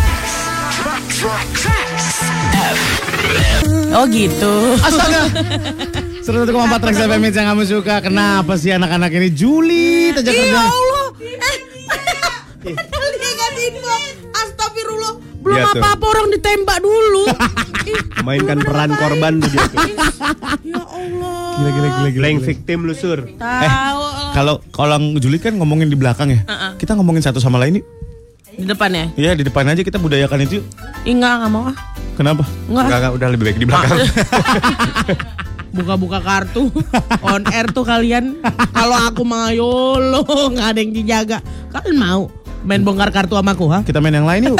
[3.90, 4.54] Oh gitu.
[4.80, 5.28] Astaga.
[6.24, 8.00] 101,4 Trax FM hits yang kamu suka.
[8.00, 10.64] Kenapa sih anak-anak ini julid aja Ya?
[10.64, 11.06] Allah.
[12.60, 13.96] Eh, padahal dia kasih info.
[14.32, 15.12] Astagfirullah.
[15.44, 15.80] Belum tuh.
[15.80, 17.22] apa-apa orang ditembak dulu.
[18.26, 19.64] Mainkan peran korban tuh dia.
[19.68, 19.76] tuh.
[20.64, 21.36] ya Allah.
[21.60, 22.22] Gila gila gila gila.
[22.24, 23.20] Playing victim lu sur.
[23.36, 24.04] Tahu.
[24.32, 26.40] Kalau kalau julid kan ngomongin di belakang ya.
[26.80, 27.86] Kita ngomongin satu sama lain yuk.
[28.56, 29.04] Di depan ya?
[29.14, 30.66] Iya di depan aja kita budayakan itu yuk.
[31.06, 31.76] Ih, enggak, enggak mau ah.
[32.18, 32.44] Kenapa?
[32.66, 32.84] Enggak.
[32.84, 33.98] Enggak, enggak, udah lebih baik di belakang.
[35.76, 36.66] Buka-buka kartu
[37.22, 38.42] on air tuh kalian.
[38.74, 41.38] Kalau aku mau yolo, nggak ada yang dijaga.
[41.70, 42.22] Kalian mau
[42.66, 43.80] main bongkar kartu sama aku, ha?
[43.86, 44.58] Kita main yang lain yuk.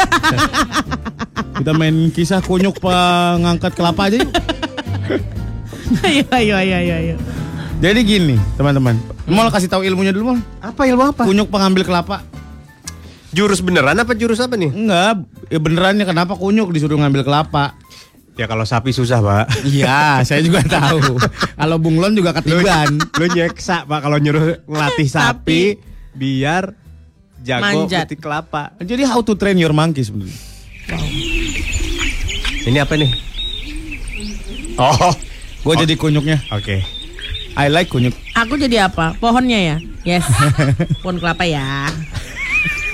[1.61, 4.31] kita main kisah kunyuk pengangkat kelapa aja yuk.
[6.07, 7.15] ayo, ayo, ayo, ayo, ayo.
[7.81, 8.95] Jadi gini teman-teman.
[9.27, 10.39] Mau kasih tahu ilmunya dulu mal.
[10.63, 11.23] apa ilmu apa?
[11.27, 12.23] Kunyuk pengambil kelapa.
[13.31, 14.67] Jurus beneran apa jurus apa nih?
[14.67, 17.79] Enggak, ya benerannya kenapa kunyuk disuruh ngambil kelapa?
[18.35, 19.63] Ya kalau sapi susah pak.
[19.63, 21.15] Iya, saya juga tahu.
[21.55, 22.99] Kalau bunglon juga ketiban.
[23.19, 25.79] Lu nyeksa pak kalau nyuruh ngelatih sapi,
[26.11, 26.75] biar
[27.39, 28.11] jago Manjat.
[28.11, 28.75] petik kelapa.
[28.79, 30.35] Jadi how to train your monkey sebenarnya.
[32.61, 33.11] Ini apa nih?
[34.75, 35.11] Oh,
[35.61, 36.41] Gue jadi kunyuknya.
[36.51, 36.77] oke.
[37.51, 38.15] I like kunyuk.
[38.33, 39.13] Aku jadi apa?
[39.19, 39.77] Pohonnya ya?
[40.01, 40.25] Yes.
[41.03, 41.91] Pohon kelapa ya.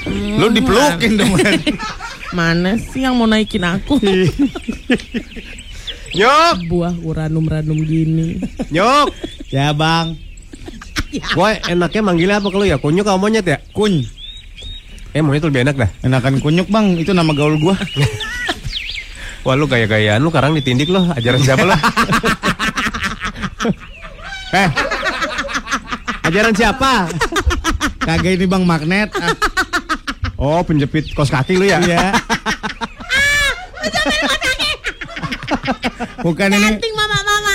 [0.10, 1.32] Lu dipelukin dong.
[1.34, 1.62] Man.
[2.38, 3.98] Mana sih yang mau naikin aku?
[6.18, 8.42] Nyok, Buah uranum-ranum gini.
[8.74, 9.14] nyok.
[9.48, 10.18] ya bang.
[11.36, 12.76] Gue enaknya manggilnya apa kalau ya?
[12.76, 13.58] Kunyuk atau monyet ya?
[13.72, 14.04] Kuny.
[15.14, 15.90] Eh monyet lebih enak dah.
[16.04, 16.98] Enakan kunyuk bang.
[16.98, 17.78] Itu nama gaul gua.
[19.46, 21.08] Wah lu gaya-gayaan lu sekarang ditindik loh.
[21.16, 21.76] Ajaran siapa lo?
[24.52, 24.70] eh,
[26.28, 27.08] ajaran siapa?
[28.04, 29.10] Kagak ini bang magnet.
[29.16, 29.32] Ah,
[30.38, 31.82] Oh penjepit kos kaki lu ya?
[31.82, 32.14] Iya.
[36.22, 37.54] Bukan ini Ting mama mama.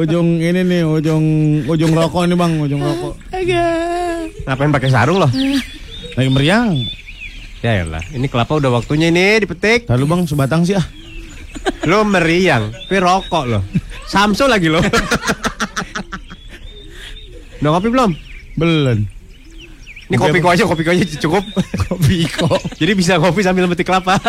[0.00, 1.24] ujung ini nih ujung
[1.68, 3.14] ujung rokok nih bang ujung rokok.
[3.32, 4.32] Agak.
[4.48, 5.28] Ngapain pakai sarung loh?
[6.16, 6.76] Lagi meriang.
[7.62, 9.86] Ya lah, ini kelapa udah waktunya ini dipetik.
[9.86, 10.82] Lalu bang sebatang sih ah.
[11.86, 13.62] Lo meriang, tapi rokok loh.
[14.10, 14.82] Samsu lagi lo.
[17.62, 18.10] Udah kopi belum?
[18.58, 19.06] Belum.
[20.12, 21.40] Ini kopi kok aja, kopi kok aja cukup.
[21.88, 22.60] Kopi kok.
[22.76, 24.20] Jadi bisa kopi sambil metik kelapa.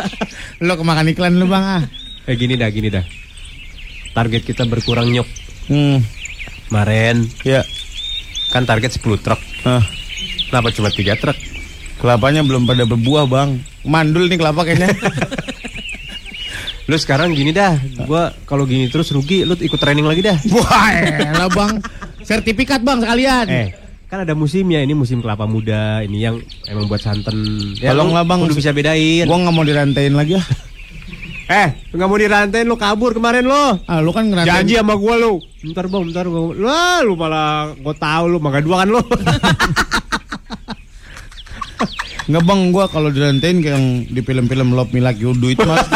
[0.64, 1.84] Lo kemakan iklan lu bang ah.
[2.24, 3.04] eh gini dah, gini dah.
[4.16, 5.28] Target kita berkurang nyok.
[5.68, 6.00] Hmm.
[6.72, 7.68] Kemarin Ya.
[8.56, 9.44] kan target 10 truk.
[9.68, 9.84] Ah.
[10.48, 11.36] Kenapa cuma 3 truk?
[12.00, 13.60] Kelapanya belum pada berbuah bang.
[13.84, 14.88] Mandul nih kelapa kayaknya.
[16.88, 17.76] Lu sekarang gini dah,
[18.08, 20.36] gua kalau gini terus rugi, lu ikut training lagi dah.
[20.52, 20.92] Wah,
[21.32, 21.80] lah bang.
[22.28, 23.48] Sertifikat bang sekalian.
[23.48, 23.68] Eh,
[24.14, 26.38] kan ada musimnya ini musim kelapa muda, ini yang
[26.70, 27.34] emang buat santen.
[27.82, 28.46] Ya, Tolonglah, lu Bang.
[28.46, 29.26] kudu bisa bedain.
[29.26, 30.46] Gua nggak mau dirantain lagi ah.
[31.66, 33.82] Eh, nggak mau dirantain lu kabur kemarin lu.
[33.90, 34.54] Ah, lu kan ngerantain.
[34.54, 35.42] Janji sama gua lu.
[35.66, 36.46] Bentar bang, bentar bang.
[36.62, 39.02] Lah, lu malah gua tahu lu makan dua kan lu.
[42.30, 45.66] Nggak bang, gua kalau dirantain kayak yang di film-film Love Me Like You Do itu
[45.66, 45.90] mas.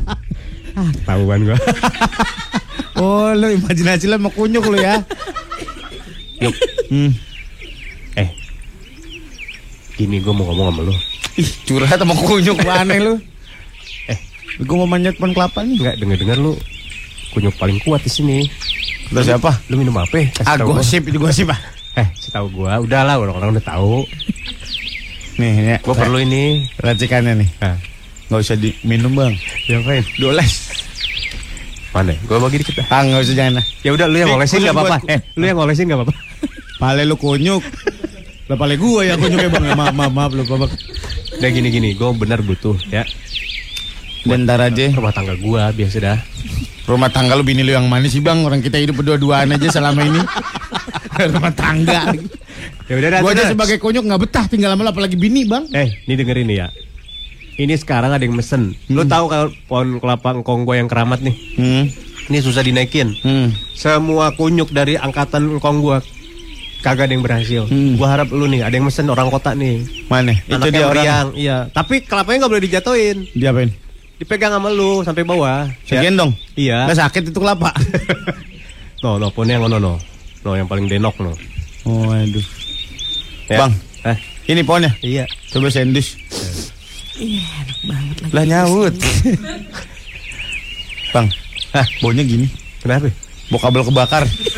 [1.06, 1.60] Tahuan gua.
[2.96, 5.04] oh, lu imajinasi lu mau kunyuk lu ya.
[6.40, 6.71] Yuk.
[6.92, 7.08] Hmm.
[8.14, 8.28] Eh.
[9.96, 10.94] Gini gua mau ngomong sama lu.
[11.40, 13.14] Ih, curhat sama kunyuk aneh lu.
[14.12, 14.18] Eh.
[14.68, 15.80] Gua mau manjat pohon kelapa nih.
[15.80, 16.52] Enggak denger-denger lu
[17.32, 18.44] kunyuk paling kuat di sini.
[19.08, 19.56] Terus siapa?
[19.72, 20.20] Lu minum apa?
[20.20, 20.28] ya?
[20.44, 21.56] Ah, gosip, itu gosip ah.
[21.96, 24.04] Eh, setahu gua, udahlah orang-orang udah tahu.
[25.40, 26.68] Nih, ini Gua perlu ini.
[26.76, 27.48] racikannya nih.
[27.60, 27.76] Nah,
[28.28, 29.32] Nggak usah diminum bang.
[29.64, 30.04] diapain?
[30.16, 30.52] Doles.
[31.92, 32.12] Mana?
[32.24, 32.84] Gua bagi dikit.
[32.88, 33.64] Ah, nggak usah jangan.
[33.80, 34.96] Ya udah lu yang ngolesin enggak apa-apa.
[35.08, 36.16] Eh, lu yang ngolesin enggak apa-apa.
[36.82, 37.62] Pale lu kunyuk.
[38.50, 39.70] Lah pale gua yang kunyuknya bang.
[39.78, 40.74] Maaf, maaf, maaf lu babak.
[41.38, 43.06] Udah gini-gini, gua benar butuh ya.
[44.26, 44.90] Bentar aja.
[44.90, 46.18] Rumah tangga gua biasa dah.
[46.90, 48.42] Rumah tangga lu bini lu yang mana sih bang?
[48.42, 50.18] Orang kita hidup berdua-duaan aja selama ini.
[51.38, 52.10] Rumah tangga.
[52.90, 53.20] Ya udah dah.
[53.22, 55.70] Gua aja sebagai kunyuk nggak betah tinggal lama apalagi bini bang.
[55.70, 56.68] Eh, ini dengerin nih ya.
[57.62, 58.74] Ini sekarang ada yang mesen.
[58.90, 61.36] Lu tahu kalau pohon kelapa engkong gua yang keramat nih.
[61.54, 61.86] Hmm.
[62.26, 63.14] Ini susah dinaikin.
[63.22, 63.54] Hmm.
[63.70, 66.02] Semua kunyuk dari angkatan engkong gua
[66.82, 67.62] kagak ada yang berhasil.
[67.70, 67.94] Hmm.
[67.94, 69.86] Gua harap lu nih ada yang mesen orang kota nih.
[70.10, 70.34] Mana?
[70.34, 70.92] Itu dia orang.
[70.98, 71.58] meriang, iya.
[71.70, 73.16] Tapi kelapanya nggak boleh dijatuhin.
[73.32, 73.70] Diapain?
[74.18, 75.70] Dipegang sama lu sampai bawah.
[75.86, 76.02] Ya.
[76.02, 76.34] Segendong.
[76.58, 76.90] Iya.
[76.90, 77.70] Nggak sakit itu kelapa.
[79.02, 79.98] No, no, pohonnya yang ono no.
[80.46, 81.34] No, yang paling denok no.
[81.90, 82.46] oh aduh.
[83.50, 83.58] Ya.
[83.66, 83.74] Bang.
[84.06, 84.14] Eh,
[84.46, 84.94] Ini pohonnya.
[85.02, 85.26] iya.
[85.50, 86.14] Coba sendus.
[87.18, 88.30] Iya enak banget lagi.
[88.30, 88.94] Lah nyaut.
[91.18, 91.26] bang.
[91.74, 92.46] Hah, baunya gini.
[92.78, 93.10] Kenapa?
[93.50, 94.22] Bau kabel kebakar.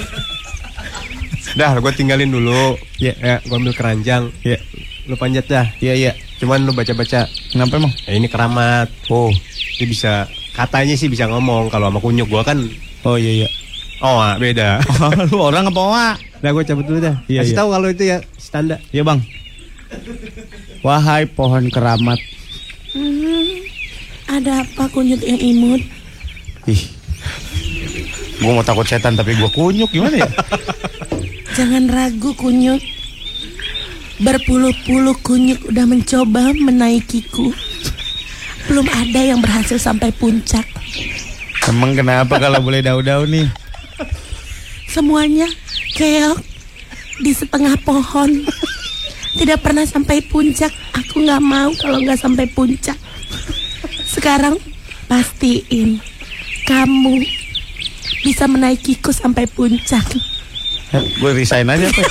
[1.54, 2.74] Dah, gue tinggalin dulu.
[2.98, 3.14] Iya.
[3.22, 4.34] Ya, gue ambil keranjang.
[4.42, 4.58] Iya.
[5.06, 5.66] Lu panjat dah.
[5.78, 6.12] Iya, iya.
[6.42, 7.30] Cuman lu baca-baca.
[7.54, 7.94] Kenapa emang?
[8.10, 8.90] Eh, ini keramat.
[9.06, 9.30] Oh.
[9.78, 10.12] Dia bisa
[10.54, 12.62] katanya sih bisa ngomong kalau sama kunyuk gua kan
[13.04, 13.48] Oh iya iya.
[14.00, 14.80] oh ah, beda.
[15.28, 16.16] lu orang apa Wak?
[16.40, 17.16] Nah, gue cabut dulu dah.
[17.28, 17.58] Iya, Kasih iya.
[17.60, 18.78] tahu kalau itu ya standar.
[18.90, 19.20] Iya bang.
[20.80, 22.16] Wahai pohon keramat.
[24.24, 25.82] Ada apa kunyit yang imut?
[26.64, 26.82] Ih.
[28.40, 30.28] Gue mau takut setan tapi gue kunyuk gimana ya?
[31.54, 32.82] Jangan ragu kunyuk.
[34.18, 37.54] Berpuluh-puluh kunyuk udah mencoba menaikiku.
[38.66, 40.66] Belum ada yang berhasil sampai puncak.
[41.70, 43.46] Emang kenapa kalau boleh daun-daun nih?
[44.90, 45.46] Semuanya
[45.94, 46.42] keok
[47.22, 48.42] di setengah pohon.
[49.38, 50.74] Tidak pernah sampai puncak.
[50.98, 52.98] Aku nggak mau kalau nggak sampai puncak.
[54.02, 54.58] Sekarang
[55.06, 56.02] pastiin
[56.66, 57.22] kamu
[58.26, 60.33] bisa menaikiku sampai puncak.
[60.92, 62.04] Gue resign aja ya?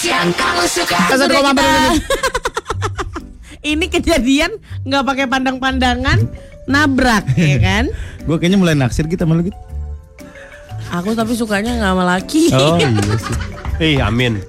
[0.00, 0.96] Yang kamu suka.
[3.60, 3.86] Ini.
[3.90, 4.56] Kejadian
[4.88, 6.18] nggak pakai pandang-pandangan,
[6.64, 7.84] nabrak ya kan?
[8.24, 9.58] Gue kayaknya mulai naksir gitu sama lu gitu.
[10.90, 12.42] Aku tapi sukanya nggak sama laki.
[12.50, 12.88] Oh iya
[13.24, 13.36] sih.
[13.78, 14.40] Eh, amin.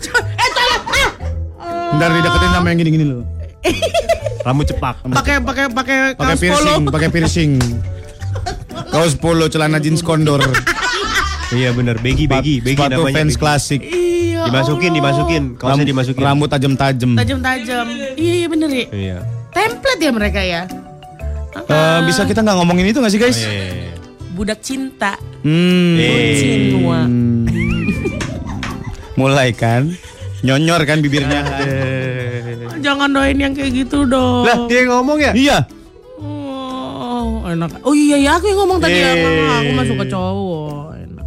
[1.91, 3.22] Ntar dideketin sama yang gini-gini lu.
[4.41, 4.95] Rambut cepak.
[5.05, 6.41] Pakai pakai pakai Pakai kaos polo.
[6.41, 7.51] piercing, pakai piercing.
[8.89, 10.41] Kaos polo, celana jeans kondor.
[11.51, 13.15] Iya bener, begi begi begi Sepatu namanya.
[13.17, 13.37] fans begi.
[13.37, 13.79] klasik.
[13.83, 14.39] Iya.
[14.47, 15.43] Dimasukin, dimasukin.
[15.55, 16.21] Kaosnya dimasukin.
[16.21, 17.11] Rambut tajam-tajam.
[17.13, 17.85] tajam-tajam.
[18.15, 18.85] Iya iya bener ya.
[18.89, 19.17] Iya.
[19.51, 20.61] Template ya mereka ya.
[21.61, 23.37] Eh, bisa kita nggak ngomongin itu nggak sih guys?
[23.43, 23.91] Eh,
[24.31, 25.19] Budak cinta.
[25.43, 25.99] Hmm.
[26.33, 27.03] Cinwa.
[29.13, 29.91] Mulai kan?
[30.41, 31.45] Nyonyor kan bibirnya.
[32.82, 34.43] Jangan doain yang kayak gitu dong.
[34.43, 35.32] Lah, dia yang ngomong ya?
[35.38, 35.57] Iya.
[36.17, 37.82] Oh, enak.
[37.86, 39.13] Oh iya ya aku yang ngomong tadi ya.
[39.61, 40.86] Aku mah suka cowok.
[40.97, 41.25] Enak.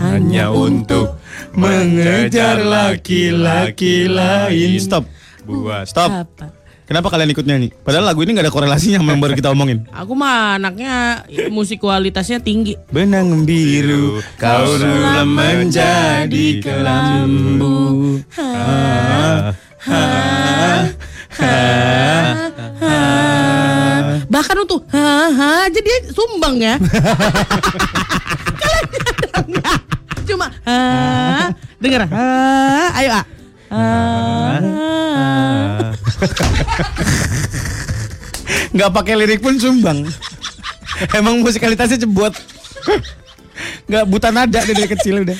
[0.00, 1.20] Hanya untuk
[1.54, 4.80] mengejar laki-laki lain.
[4.80, 5.04] Stop.
[5.46, 6.10] buat Stop.
[6.10, 6.60] Apa?
[6.90, 7.70] Kenapa kalian ikut nyanyi?
[7.86, 9.86] Padahal lagu ini gak ada korelasinya sama yang baru kita omongin.
[10.02, 12.74] Aku mah anaknya musikalitasnya tinggi.
[12.90, 18.18] Benang biru, kau sulam menjadi kelambu.
[19.80, 20.04] Ha,
[21.40, 21.56] ha,
[22.84, 22.96] ha.
[24.28, 26.74] Bahkan untuk ha ha aja dia sumbang ya.
[28.60, 29.78] Kalian nggak?
[30.28, 30.76] Cuma ha,
[31.80, 32.28] dengar ha,
[33.00, 33.24] ayo ah.
[33.70, 33.82] Ha,
[38.70, 40.04] Gak pakai lirik pun sumbang.
[41.16, 42.36] Emang musikalitasnya cebuat.
[43.88, 45.38] Gak buta nada dari kecil udah.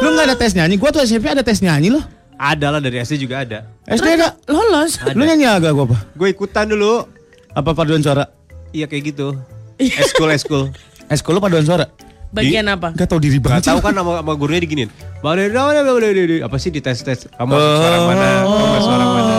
[0.00, 0.78] Lu gak ada tes nyanyi?
[0.78, 2.04] Gua tuh SMP ada tes nyanyi loh.
[2.42, 3.70] Ada lah dari SD juga ada.
[3.86, 4.34] SD ada.
[4.50, 4.98] Lolos.
[5.14, 5.98] Lu nyanyi agak gua apa?
[6.18, 7.06] Gue ikutan dulu.
[7.54, 8.26] Apa paduan suara?
[8.74, 9.38] Iya kayak gitu.
[9.78, 10.74] Eskul eskul.
[11.06, 11.86] Eskul lu paduan suara?
[12.34, 12.96] Bagian apa?
[12.98, 13.70] Gak tau diri Gak banget.
[13.70, 14.90] tahu kan sama, sama gurunya diginin.
[15.22, 16.08] Mana mana mana
[16.42, 18.28] apa sih di tes tes kamu masuk suara mana?
[18.42, 19.34] Kamu masuk suara mana?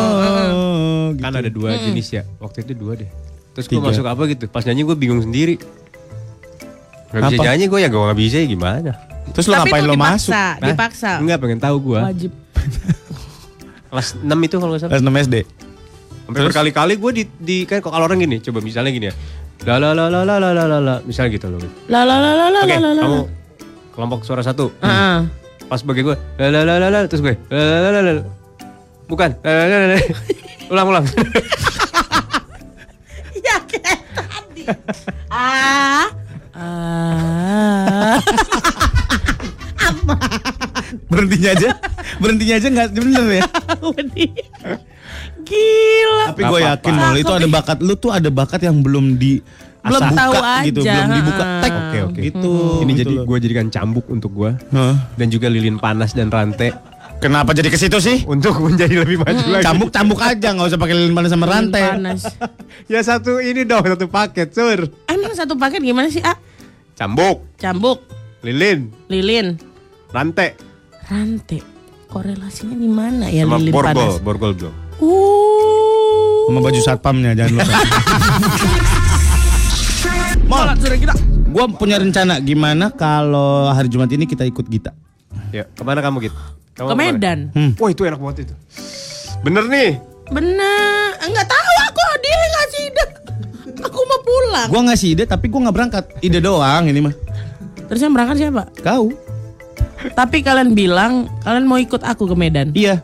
[0.53, 1.23] Oh, gitu.
[1.27, 2.23] Kan ada dua jenis ya.
[2.39, 3.09] Waktu itu dua deh.
[3.57, 3.89] Terus gue Tiga.
[3.91, 4.45] masuk apa gitu.
[4.47, 5.59] Pas nyanyi gue bingung sendiri.
[7.11, 8.91] Gak bisa nyanyi gue ya gue gak bisa ya gimana.
[9.31, 10.33] Terus lu Tapi ngapain lo dipaksa, masuk?
[10.35, 10.53] Hah?
[10.67, 11.11] dipaksa.
[11.23, 11.99] Enggak pengen tahu gue.
[12.03, 12.31] Wajib.
[13.89, 14.91] Kelas 6 itu kalau gak salah.
[14.91, 15.35] Kelas 6 SD.
[16.23, 19.15] Sampai berkali-kali gue di, di kan kalau orang gini, coba misalnya gini ya.
[19.63, 21.59] La la la la la la la la la misalnya gitu loh.
[21.87, 23.01] La la la la la Oke, la la.
[23.03, 23.19] kamu
[23.93, 24.73] kelompok suara satu.
[24.81, 25.17] Heeh.
[25.63, 28.23] Pas bagi gue, la la la la la terus gue, la la la la la.
[29.07, 29.87] Bukan, la la la la.
[29.95, 29.97] la.
[30.71, 31.05] Ulang ulang.
[33.39, 34.63] Ya kayak tadi.
[35.27, 36.07] Ah.
[36.55, 38.17] Ah.
[41.11, 41.69] Berhentinya aja.
[42.21, 43.43] Berhentinya aja gak bener ya.
[45.43, 46.25] Gila.
[46.31, 46.93] Tapi gue yakin.
[46.93, 47.77] Mol itu ada bakat.
[47.83, 49.43] Lu tuh ada bakat yang belum di
[49.83, 50.33] Belum buka tahu
[50.63, 51.73] gitu, aja, belum dibuka tek.
[51.75, 52.19] Oke, oke.
[52.23, 52.53] Gitu.
[52.55, 54.95] Ini gitu jadi gue jadikan cambuk untuk gue Hah?
[55.19, 56.71] dan juga lilin panas dan rantai
[57.19, 58.27] Kenapa jadi ke situ sih?
[58.27, 59.63] untuk menjadi lebih maju lagi.
[59.63, 61.83] Cambuk-cambuk aja, nggak usah pakai lilin panas sama rantai.
[61.95, 62.21] Panas.
[62.91, 64.91] Ya satu ini dong, satu paket, sur.
[65.07, 66.35] Emang satu paket gimana sih, Ah?
[66.99, 68.03] Cambuk, Cambuk,
[68.43, 69.55] lilin, lilin,
[70.13, 70.53] rantai,
[71.09, 71.59] rantai.
[72.07, 74.21] Korelasinya di mana ya sama lilin borgol, panas?
[74.21, 74.73] borgol belum.
[75.01, 76.45] Uh.
[76.45, 77.73] Sama baju satpamnya jangan lupa.
[80.83, 81.15] Kita.
[81.49, 84.93] gue punya rencana gimana kalau hari Jumat ini kita ikut Gita.
[85.49, 86.37] Ya, ke mana kamu gitu?
[86.77, 86.95] Kamu Ke?
[86.97, 87.39] Medan.
[87.81, 88.55] Wah itu enak banget itu.
[89.41, 89.97] Bener nih.
[90.29, 91.09] Bener.
[91.25, 93.05] Enggak tahu aku dia yang ngasih ide.
[93.81, 94.67] Aku mau pulang.
[94.69, 96.03] Gue ngasih ide tapi gue nggak berangkat.
[96.21, 97.13] Ide doang ini mah.
[97.89, 98.63] Terus yang berangkat siapa?
[98.81, 99.09] Kau?
[100.11, 102.75] Tapi kalian bilang kalian mau ikut aku ke Medan.
[102.75, 102.99] Iya.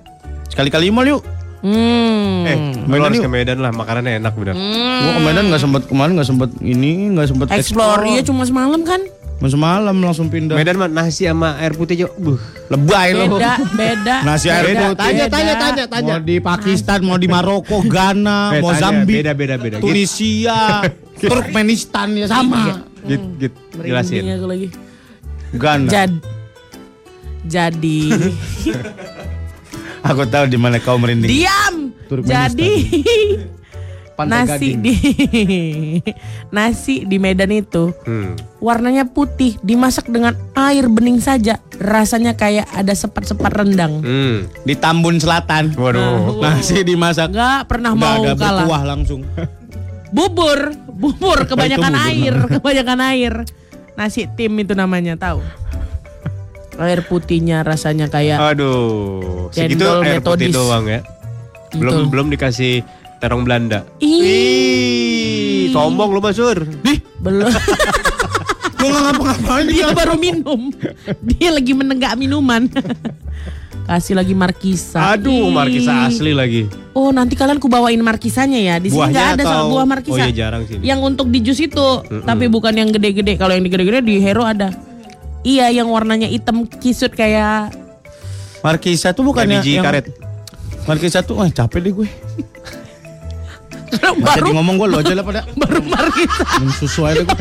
[0.51, 1.23] Sekali-kali mall yuk.
[1.59, 2.47] Hmm.
[2.47, 4.55] Eh, Medan harus ke Medan lah, makanannya enak bener.
[4.55, 8.79] Gue ke Medan nggak sempet kemarin nggak sempet ini nggak sempet Explore iya cuma semalam
[8.87, 9.03] kan?
[9.39, 10.55] Masuk malam langsung pindah.
[10.59, 12.07] Medan mah nasi sama air putih aja.
[12.19, 12.35] Buh.
[12.67, 13.39] Lebay lo.
[13.39, 14.15] Beda, beda.
[14.27, 14.99] Nasi air Beda, putih.
[14.99, 16.13] tanya, tanya, tanya, tanya.
[16.19, 19.75] Mau di Pakistan, mau di Maroko, Ghana, Eh, Mozambik, beda, beda, beda.
[19.79, 20.83] Tunisia,
[21.23, 22.83] Turkmenistan ya sama.
[23.07, 24.27] Git, git, jelasin.
[24.27, 24.67] Aku lagi.
[25.55, 25.87] Ghana.
[25.87, 26.38] Jad
[27.41, 27.99] jadi
[30.01, 31.27] Aku tahu di mana kau merinding.
[31.29, 31.75] diam.
[32.23, 32.71] Jadi
[34.15, 34.79] Pantai nasi Gading.
[34.81, 34.95] di
[36.55, 38.35] nasi di Medan itu Hmm.
[38.59, 44.37] warnanya putih dimasak dengan air bening saja rasanya kayak ada sepat-sepat rendang Hmm.
[44.61, 45.71] Di Tambun Selatan.
[45.73, 46.35] Waduh.
[46.37, 47.31] Nasi dimasak.
[47.31, 49.21] nggak pernah Udah mau ada kalah berkuah langsung.
[50.09, 52.07] bubur bubur kebanyakan bubur.
[52.09, 53.33] air kebanyakan air
[53.93, 55.39] nasi tim itu namanya tahu
[56.79, 59.47] air putihnya rasanya kayak Aduh.
[59.49, 60.51] Segitu air putih metodis.
[60.51, 60.99] doang ya.
[61.71, 62.09] Belum Betul.
[62.09, 62.73] belum dikasih
[63.19, 63.83] terong Belanda.
[63.99, 66.65] ih Sombong lu Masur.
[67.19, 67.51] belum
[68.79, 70.71] Gue nggak ngapa-ngapain dia baru minum
[71.21, 72.63] dia lagi menenggak minuman
[73.89, 75.51] kasih lagi markisa Aduh, Ih.
[75.51, 76.63] markisa asli lagi.
[76.93, 80.21] oh nanti kalian ku bawain markisanya ya di sini nggak ada soal buah markisa Oh
[80.21, 80.79] iya, jarang sini.
[80.81, 81.87] yang untuk di jus itu
[82.23, 84.71] tapi bukan yang gede-gede kalau yang gede-gede di hero ada
[85.41, 87.71] iya yang warnanya hitam kisut kayak
[88.59, 90.05] Markisa tuh bukan Kayak biji yang karet.
[90.83, 92.09] Markisa tuh, wah capek deh gue.
[93.89, 95.47] Baru jadi ngomong gue lo aja lah pada.
[95.61, 97.39] baru markisa Minum susu aja gue.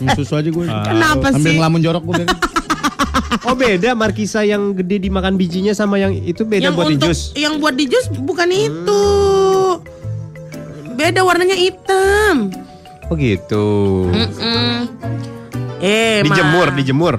[0.00, 0.64] Minum susu aja gue.
[0.64, 1.56] Kenapa Ambil sih?
[1.56, 2.24] ngelamun jorok gue.
[3.46, 7.14] Oh beda markisa yang gede dimakan bijinya sama yang itu beda yang buat di untuk
[7.14, 7.30] jus.
[7.32, 9.02] yang buat di jus bukan itu
[10.92, 12.50] beda warnanya hitam
[13.06, 13.66] Oh gitu.
[14.10, 14.90] Mm-mm.
[15.80, 16.76] Eh Dijemur, Ma.
[16.76, 17.14] dijemur.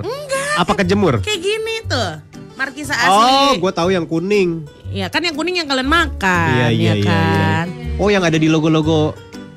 [0.53, 1.19] Apa kejemur?
[1.19, 2.11] kayak gini tuh
[2.53, 4.67] markisa asli Oh, gue tahu yang kuning.
[4.87, 8.35] ya kan yang kuning yang kalian makan Iya, iya, ya iya, kan Oh, yang ada
[8.35, 9.15] di logo-logo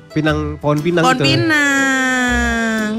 [0.09, 1.25] Pinang pohon pinang pohon itu.
[1.27, 2.91] pinang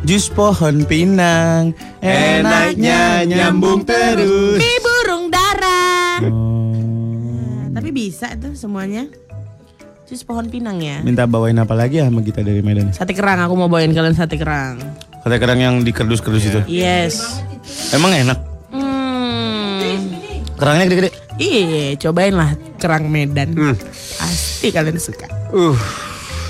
[0.00, 1.76] Jus pohon pinang.
[2.00, 4.56] Enaknya nyambung terus.
[4.56, 7.70] di burung dara Oh.
[7.70, 9.06] tapi bisa tuh semuanya
[10.08, 12.90] jus pohon pinang ya Minta bawain apa lagi ya sama kita dari Medan?
[12.90, 14.80] sate kerang aku mau bawain kalian sate kerang
[15.18, 16.60] Kata kadang yang di kerdus-kerdus itu.
[16.66, 17.42] yes
[17.90, 18.38] Emang enak.
[18.70, 20.00] hmm.
[20.56, 21.10] Kerangnya gede-gede.
[21.36, 23.52] Iya, cobain lah kerang Medan.
[23.52, 23.76] Hmm.
[24.16, 25.28] Pasti kalian suka.
[25.52, 25.76] Uh,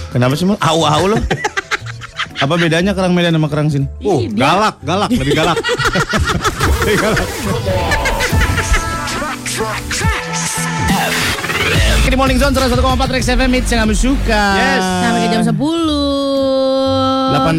[0.09, 0.57] Kenapa sih mal?
[0.59, 1.19] Au-au lo.
[2.45, 3.91] apa bedanya kerang Medan sama kerang sini?
[4.01, 5.59] uh, galak, galak, lebih galak.
[6.79, 8.08] Lebih galak.
[12.09, 12.81] Di Morning Zone 101,4
[13.13, 14.45] Rex FM Hits yang kamu suka.
[14.57, 14.81] Yes.
[14.81, 15.53] Sampai ke jam 10.
[15.53, 15.61] 8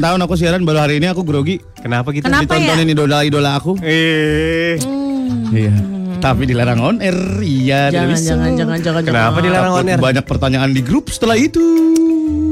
[0.02, 1.62] tahun aku siaran baru hari ini aku grogi.
[1.78, 2.26] Kenapa gitu?
[2.26, 2.74] Kenapa ya?
[2.74, 3.78] Ditontonin idola-idola aku.
[3.80, 5.54] Eh, Hmm.
[5.54, 5.74] Iya.
[6.18, 7.14] Tapi dilarang on air.
[7.40, 8.26] Iya, Jangan, bisa.
[8.28, 9.46] jangan, jangan, jangan, Kenapa jangan.
[9.46, 10.00] dilarang on air?
[10.02, 11.62] Banyak pertanyaan di grup setelah itu.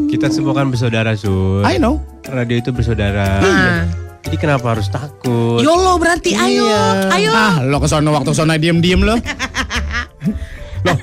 [0.08, 1.66] Kita semua kan bersaudara, Sur.
[1.66, 1.98] I know.
[2.24, 3.41] Radio itu bersaudara.
[3.41, 3.89] Nah.
[4.22, 5.60] Jadi kenapa harus takut?
[5.60, 6.70] YOLO berarti ayo,
[7.10, 7.32] ayo.
[7.32, 9.18] Ah, lo ke sono waktu sono diem-diem lo.
[10.78, 10.93] Gua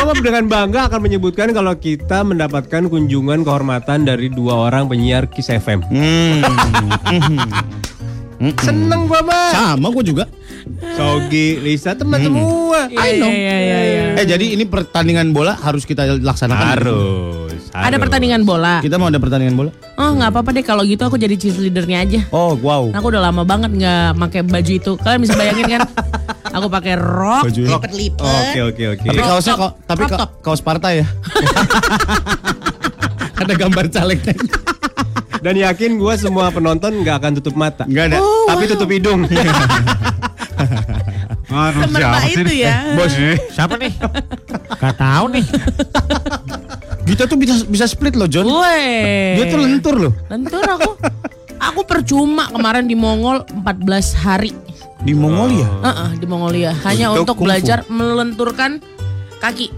[0.00, 5.52] mah dengan bangga akan menyebutkan kalau kita mendapatkan kunjungan kehormatan dari dua orang penyiar Kiss
[5.52, 5.84] FM.
[5.92, 6.40] Hmm.
[8.64, 9.52] Seneng gua mah.
[9.52, 10.24] Sama gue juga.
[10.94, 12.86] Sogi, Lisa, teman semua.
[12.90, 14.04] Iya, iya, iya, iya.
[14.18, 16.66] Eh jadi ini pertandingan bola harus kita laksanakan.
[16.74, 17.70] Harus.
[17.70, 18.00] Ada harus.
[18.02, 18.82] pertandingan bola.
[18.82, 19.70] Kita mau ada pertandingan bola.
[19.98, 22.20] Oh nggak apa-apa deh kalau gitu aku jadi cheerleadernya aja.
[22.34, 22.90] Oh wow.
[22.94, 24.92] Aku udah lama banget nggak pakai baju itu.
[24.98, 25.80] Kalian bisa bayangin kan?
[26.52, 28.20] Aku pakai rok, lipet-lipet.
[28.20, 29.06] Oke, oke, oke.
[29.08, 31.06] Tapi kaosnya kok tapi ka- kaos partai ya.
[33.42, 34.36] ada gambar calegnya.
[35.42, 37.88] Dan yakin gua semua penonton nggak akan tutup mata.
[37.88, 38.18] Enggak ada.
[38.22, 39.26] Oh, Tapi tutup hidung.
[41.52, 42.96] Semerbak itu ya.
[42.96, 43.12] Bos,
[43.52, 43.92] Siapa nih?
[44.78, 45.44] Gak tahu nih.
[47.02, 48.48] kita tuh bisa bisa split loh, John.
[48.48, 50.12] Dia tuh lentur loh.
[50.32, 50.90] Lentur aku.
[51.62, 54.50] Aku percuma kemarin di Mongol 14 hari.
[55.02, 55.66] Di Mongolia.
[55.82, 58.78] Heeh, di Mongolia hanya Untuk untuk, belajar melenturkan
[59.42, 59.74] kaki.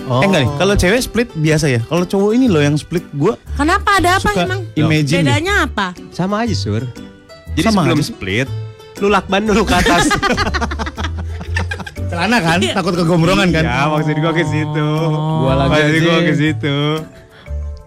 [0.00, 1.80] Eh enggak nih, kalau cewek split biasa ya.
[1.86, 4.66] Kalau cowok ini loh yang split gua Kenapa ada apa emang?
[4.74, 5.22] imagine.
[5.22, 5.94] Bedanya apa?
[6.10, 6.82] Sama aja, Sur.
[7.54, 8.08] Jadi Sama sebelum aja.
[8.10, 8.48] split,
[8.98, 10.10] lu lakban dulu ke atas.
[12.10, 13.62] celana kan, takut kegombrongan kan.
[13.62, 14.88] ya, maksud gua ke situ.
[15.14, 16.76] Gua lagi maksud gua ke situ.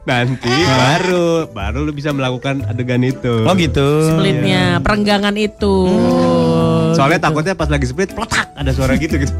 [0.03, 3.43] Nanti baru baru lu bisa melakukan adegan itu.
[3.43, 4.15] Oh gitu.
[4.15, 5.75] Splitnya, perenggangan itu.
[6.93, 9.33] Soalnya takutnya pas lagi split, peletak ada suara gitu gitu.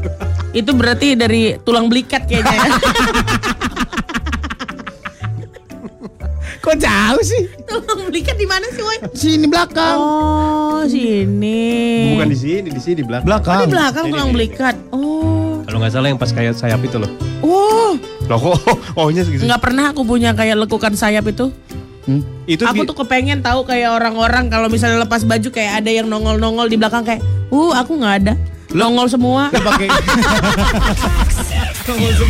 [0.52, 2.54] Itu berarti dari tulang belikat kayaknya.
[2.54, 2.70] ya.
[6.60, 7.42] Kok jauh sih?
[7.68, 8.96] tulang belikat di mana sih, woi?
[9.12, 9.96] Sini belakang.
[10.00, 12.14] Oh, sini.
[12.16, 13.26] Bukan di sini, di sini di belakang.
[13.28, 13.58] Belakang.
[13.60, 14.74] Oh, di belakang tulang belikat.
[14.88, 15.60] Oh.
[15.64, 17.10] Kalau nggak salah yang pas kayak sayap itu loh.
[17.44, 18.56] Oh, Loh kok
[18.96, 19.44] ohnya segitu.
[19.44, 21.52] nggak pernah aku punya kayak lekukan sayap itu.
[22.44, 26.68] Itu aku tuh kepengen tahu kayak orang-orang kalau misalnya lepas baju kayak ada yang nongol-nongol
[26.68, 28.34] di belakang kayak, "Uh, aku nggak ada."
[28.74, 29.54] Nongol semua.
[29.54, 29.86] pakai
[31.84, 32.24] 101,4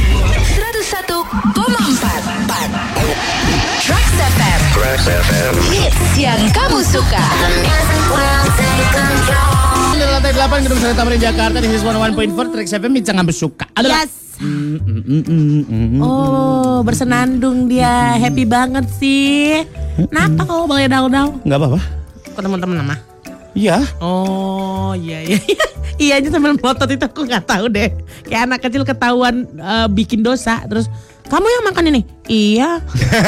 [4.74, 7.22] Trax FM Hits yang kamu suka
[9.94, 13.70] di lantai 8 Gedung Sari Tamrin Jakarta di His 101.4 Trax FM Bincang Ambes Suka.
[13.72, 14.23] Adalah Yes.
[16.02, 18.18] Oh, bersenandung dia.
[18.18, 19.62] Happy banget sih.
[20.10, 21.38] Kenapa kau boleh daun-daun?
[21.46, 21.80] Enggak apa-apa.
[22.34, 22.96] Ke teman-teman nama.
[23.54, 23.78] Iya.
[24.02, 25.38] Oh, iya iya.
[25.38, 25.66] iya.
[25.94, 27.94] Iya aja sambil melotot itu aku nggak tahu deh.
[28.26, 30.90] Kayak anak kecil ketahuan eh, bikin dosa terus
[31.24, 32.00] kamu yang makan ini?
[32.28, 32.70] Iya.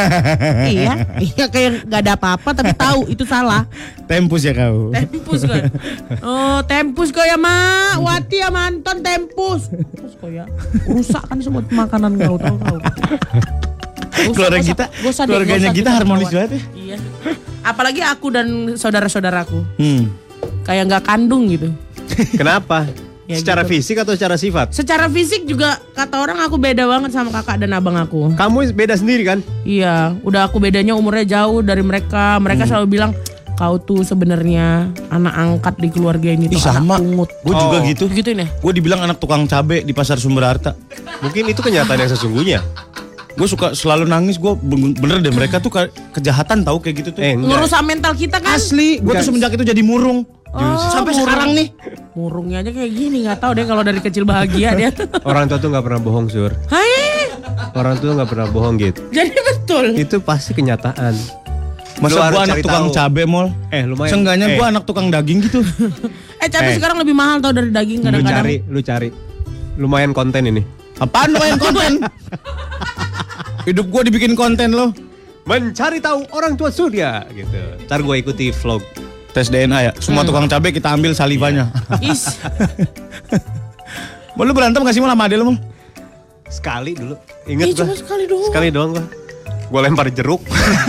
[0.77, 0.93] iya.
[1.17, 3.65] Iya kayak nggak ada apa-apa tapi tahu itu salah.
[4.05, 4.93] Tempus ya kau.
[4.93, 5.73] Tempus kan.
[6.21, 8.05] Oh, tempus kau ya, Mak.
[8.05, 9.73] Wati ya Anton tempus.
[9.73, 10.45] Terus kau ya.
[10.85, 12.79] Rusak kan semua makanan kau tahu tahu.
[14.33, 14.91] Keluarga kita-
[15.25, 16.63] keluarganya kita harmonis banget ya.
[16.77, 16.97] Iya.
[17.65, 19.59] Apalagi aku dan saudara-saudaraku.
[19.81, 20.13] Hmm.
[20.69, 21.73] Kayak nggak kandung gitu.
[22.37, 22.85] Kenapa?
[23.27, 23.71] Ya secara gitu.
[23.75, 24.71] fisik atau secara sifat?
[24.71, 28.31] Secara fisik juga kata orang aku beda banget sama kakak dan abang aku.
[28.33, 29.39] Kamu beda sendiri kan?
[29.63, 32.39] Iya, udah aku bedanya umurnya jauh dari mereka.
[32.39, 32.71] Mereka Hmm.
[32.71, 33.11] selalu bilang
[33.55, 37.01] kau tuh sebenarnya anak angkat di keluarga ini Ih, sama.
[37.01, 37.35] pungut.
[37.43, 37.83] Gue juga Oh.
[37.83, 38.05] gitu.
[38.07, 38.47] Gitu ya?
[38.47, 40.79] Gue dibilang anak tukang cabe di pasar Sumber Harta.
[41.19, 42.61] Mungkin itu kenyataan yang sesungguhnya.
[43.35, 44.39] Gue suka selalu nangis.
[44.39, 44.55] Gue
[44.95, 47.21] bener deh mereka tuh ke- kejahatan tahu kayak gitu tuh.
[47.21, 47.69] Eh, enggak.
[47.83, 48.55] Mental kita kan?
[48.55, 49.03] Asli.
[49.03, 50.25] Gue tuh semenjak itu jadi murung.
[50.57, 51.23] Oh, Sampai murung.
[51.23, 51.69] sekarang nih.
[52.13, 54.89] Murungnya aja kayak gini nggak tahu deh kalau dari kecil bahagia dia.
[55.29, 56.53] Orang tua tuh nggak pernah bohong, Sur.
[56.67, 57.29] Hai,
[57.73, 59.01] Orang tua nggak pernah bohong gitu.
[59.11, 59.85] jadi betul.
[59.95, 61.13] Itu pasti kenyataan.
[61.97, 62.95] Lu Masa gue anak cari tukang tahu.
[62.95, 63.49] cabe mall.
[63.71, 64.11] Eh, lumayan.
[64.11, 64.57] Seenggaknya Eh.
[64.57, 65.61] gue anak tukang daging gitu.
[66.43, 66.77] Eh cabai Eh.
[66.77, 68.37] sekarang lebih mahal tau dari daging Lu kadang-kadang.
[68.39, 69.09] cari, lu cari.
[69.77, 70.61] Lumayan konten ini.
[70.97, 71.93] Apaan lu main konten?
[73.67, 74.93] Hidup gue dibikin konten lo.
[75.45, 77.57] Mencari tahu orang tua surya gitu.
[77.83, 78.83] Ntar gue ikuti vlog.
[79.37, 79.93] Tes DNA ya.
[80.01, 81.69] Semua tukang cabe kita ambil salivanya.
[82.01, 82.41] Is,
[84.37, 85.57] Mau lu berantem gak sih mal sama adek lu mal?
[86.49, 87.21] Sekali dulu.
[87.45, 87.85] Ingat gua.
[87.85, 88.49] cuma sekali doang.
[88.49, 89.05] Sekali doang gua.
[89.69, 90.41] Gue lempar jeruk.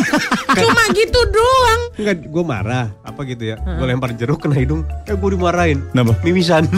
[0.63, 1.79] cuma gitu doang.
[1.99, 2.87] Enggak, gue marah.
[3.03, 3.59] Apa gitu ya.
[3.59, 4.87] Gue lempar jeruk kena hidung.
[5.11, 5.83] Eh gue dimarahin.
[5.91, 6.15] Kenapa?
[6.23, 6.71] Mimisan.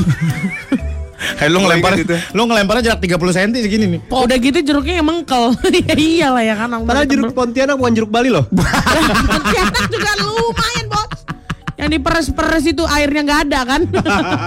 [1.38, 2.16] Hei lu ngelempar, Gua ingat itu.
[2.34, 4.02] lu ngelemparnya jarak 30 cm segini nih.
[4.10, 5.54] Oh, udah gitu jeruknya yang mengkel.
[5.86, 6.82] ya iyalah ya kan.
[6.82, 8.50] Padahal jeruk Pontianak bukan jeruk Bali loh.
[8.50, 11.09] Pontianak juga lumayan bos.
[11.80, 13.82] Yang diperes-peres itu airnya nggak ada kan?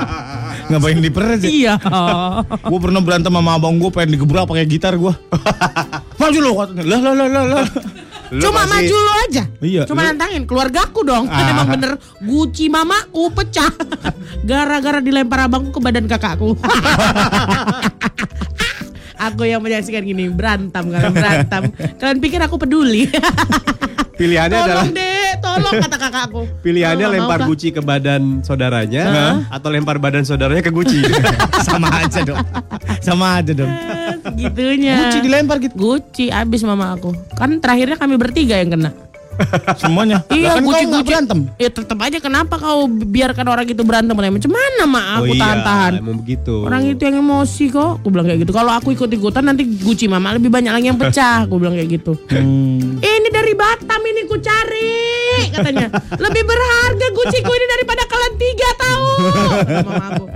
[0.69, 1.49] Ngapain diperes ya?
[1.49, 1.75] iya.
[2.71, 5.13] Gue pernah berantem sama abang gue pengen digebrak pakai gitar gue.
[6.21, 6.85] Maju lo katanya.
[6.87, 7.65] Lah lah lah lah lah.
[8.29, 9.43] Lu Cuma masih- maju lo aja.
[9.59, 11.25] Iya, Cuma lu- nantangin keluargaku dong.
[11.27, 11.53] Kan Ah.
[11.53, 13.69] emang bener guci mamaku pecah.
[14.43, 16.57] Gara-gara dilempar abangku ke badan kakakku.
[19.15, 21.63] aku yang menyaksikan gini berantem kalian berantem.
[21.97, 23.07] Kalian pikir aku peduli?
[24.23, 26.43] Pilihannya adalah tolong deh, tolong kata kakakku.
[26.65, 29.05] pilihannya nggak lempar guci ke badan saudaranya
[29.51, 31.03] atau lempar badan saudaranya ke guci.
[31.67, 32.39] Sama aja dong.
[33.03, 33.73] Sama aja dong.
[34.23, 35.11] Segitunya.
[35.11, 35.75] Guci dilempar gitu.
[35.75, 37.11] Guci abis mama aku.
[37.35, 38.95] Kan terakhirnya kami bertiga yang kena.
[39.83, 40.25] Semuanya.
[40.29, 41.39] Iya, kan guci kau nggak berantem.
[41.57, 44.15] Ya tetap aja kenapa kau biarkan orang itu berantem?
[44.15, 45.93] Macam mana mak aku oh iya, tahan-tahan?
[45.99, 46.55] emang begitu.
[46.65, 47.91] Orang itu yang emosi kok.
[48.03, 48.53] Aku bilang kayak gitu.
[48.53, 51.45] Kalau aku ikut-ikutan nanti guci mama lebih banyak lagi yang pecah.
[51.47, 52.13] Aku bilang kayak gitu.
[52.31, 53.01] Hmm.
[53.03, 55.13] Ini dari Batam ini ku cari
[55.53, 55.87] katanya.
[56.25, 59.09] Lebih berharga guciku ini daripada kalian tiga tahu.
[59.53, 60.27] Kata Mama aku.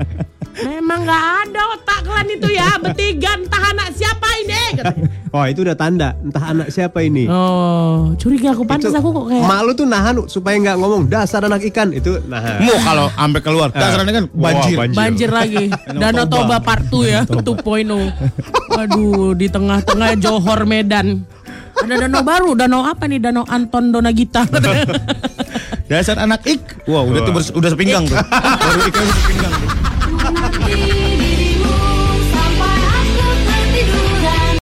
[0.57, 5.09] Memang nggak ada otak kalian itu ya bertiga entah anak siapa ini katanya.
[5.37, 7.29] Oh itu udah tanda entah anak siapa ini.
[7.29, 11.03] Oh curiga aku pantas Itu aku kok kayak Mak lu tuh nahan supaya nggak ngomong
[11.13, 12.65] dasar anak ikan itu nahan.
[12.65, 14.77] Mu kalau sampai keluar, dasarnya kan Wah, banjir.
[14.81, 14.97] banjir.
[14.97, 15.65] banjir lagi.
[16.01, 17.53] Danau Toba part 2 ya, 2.0.
[18.81, 21.29] Aduh, di tengah-tengah Johor Medan.
[21.77, 23.21] Ada danau baru, danau apa nih?
[23.21, 24.49] Danau Anton Donagita.
[25.93, 26.65] Dasar anak ik.
[26.89, 28.17] Wah, udah tuh udah sepinggang tuh.
[28.17, 29.96] Baru ikan sepinggang tuh.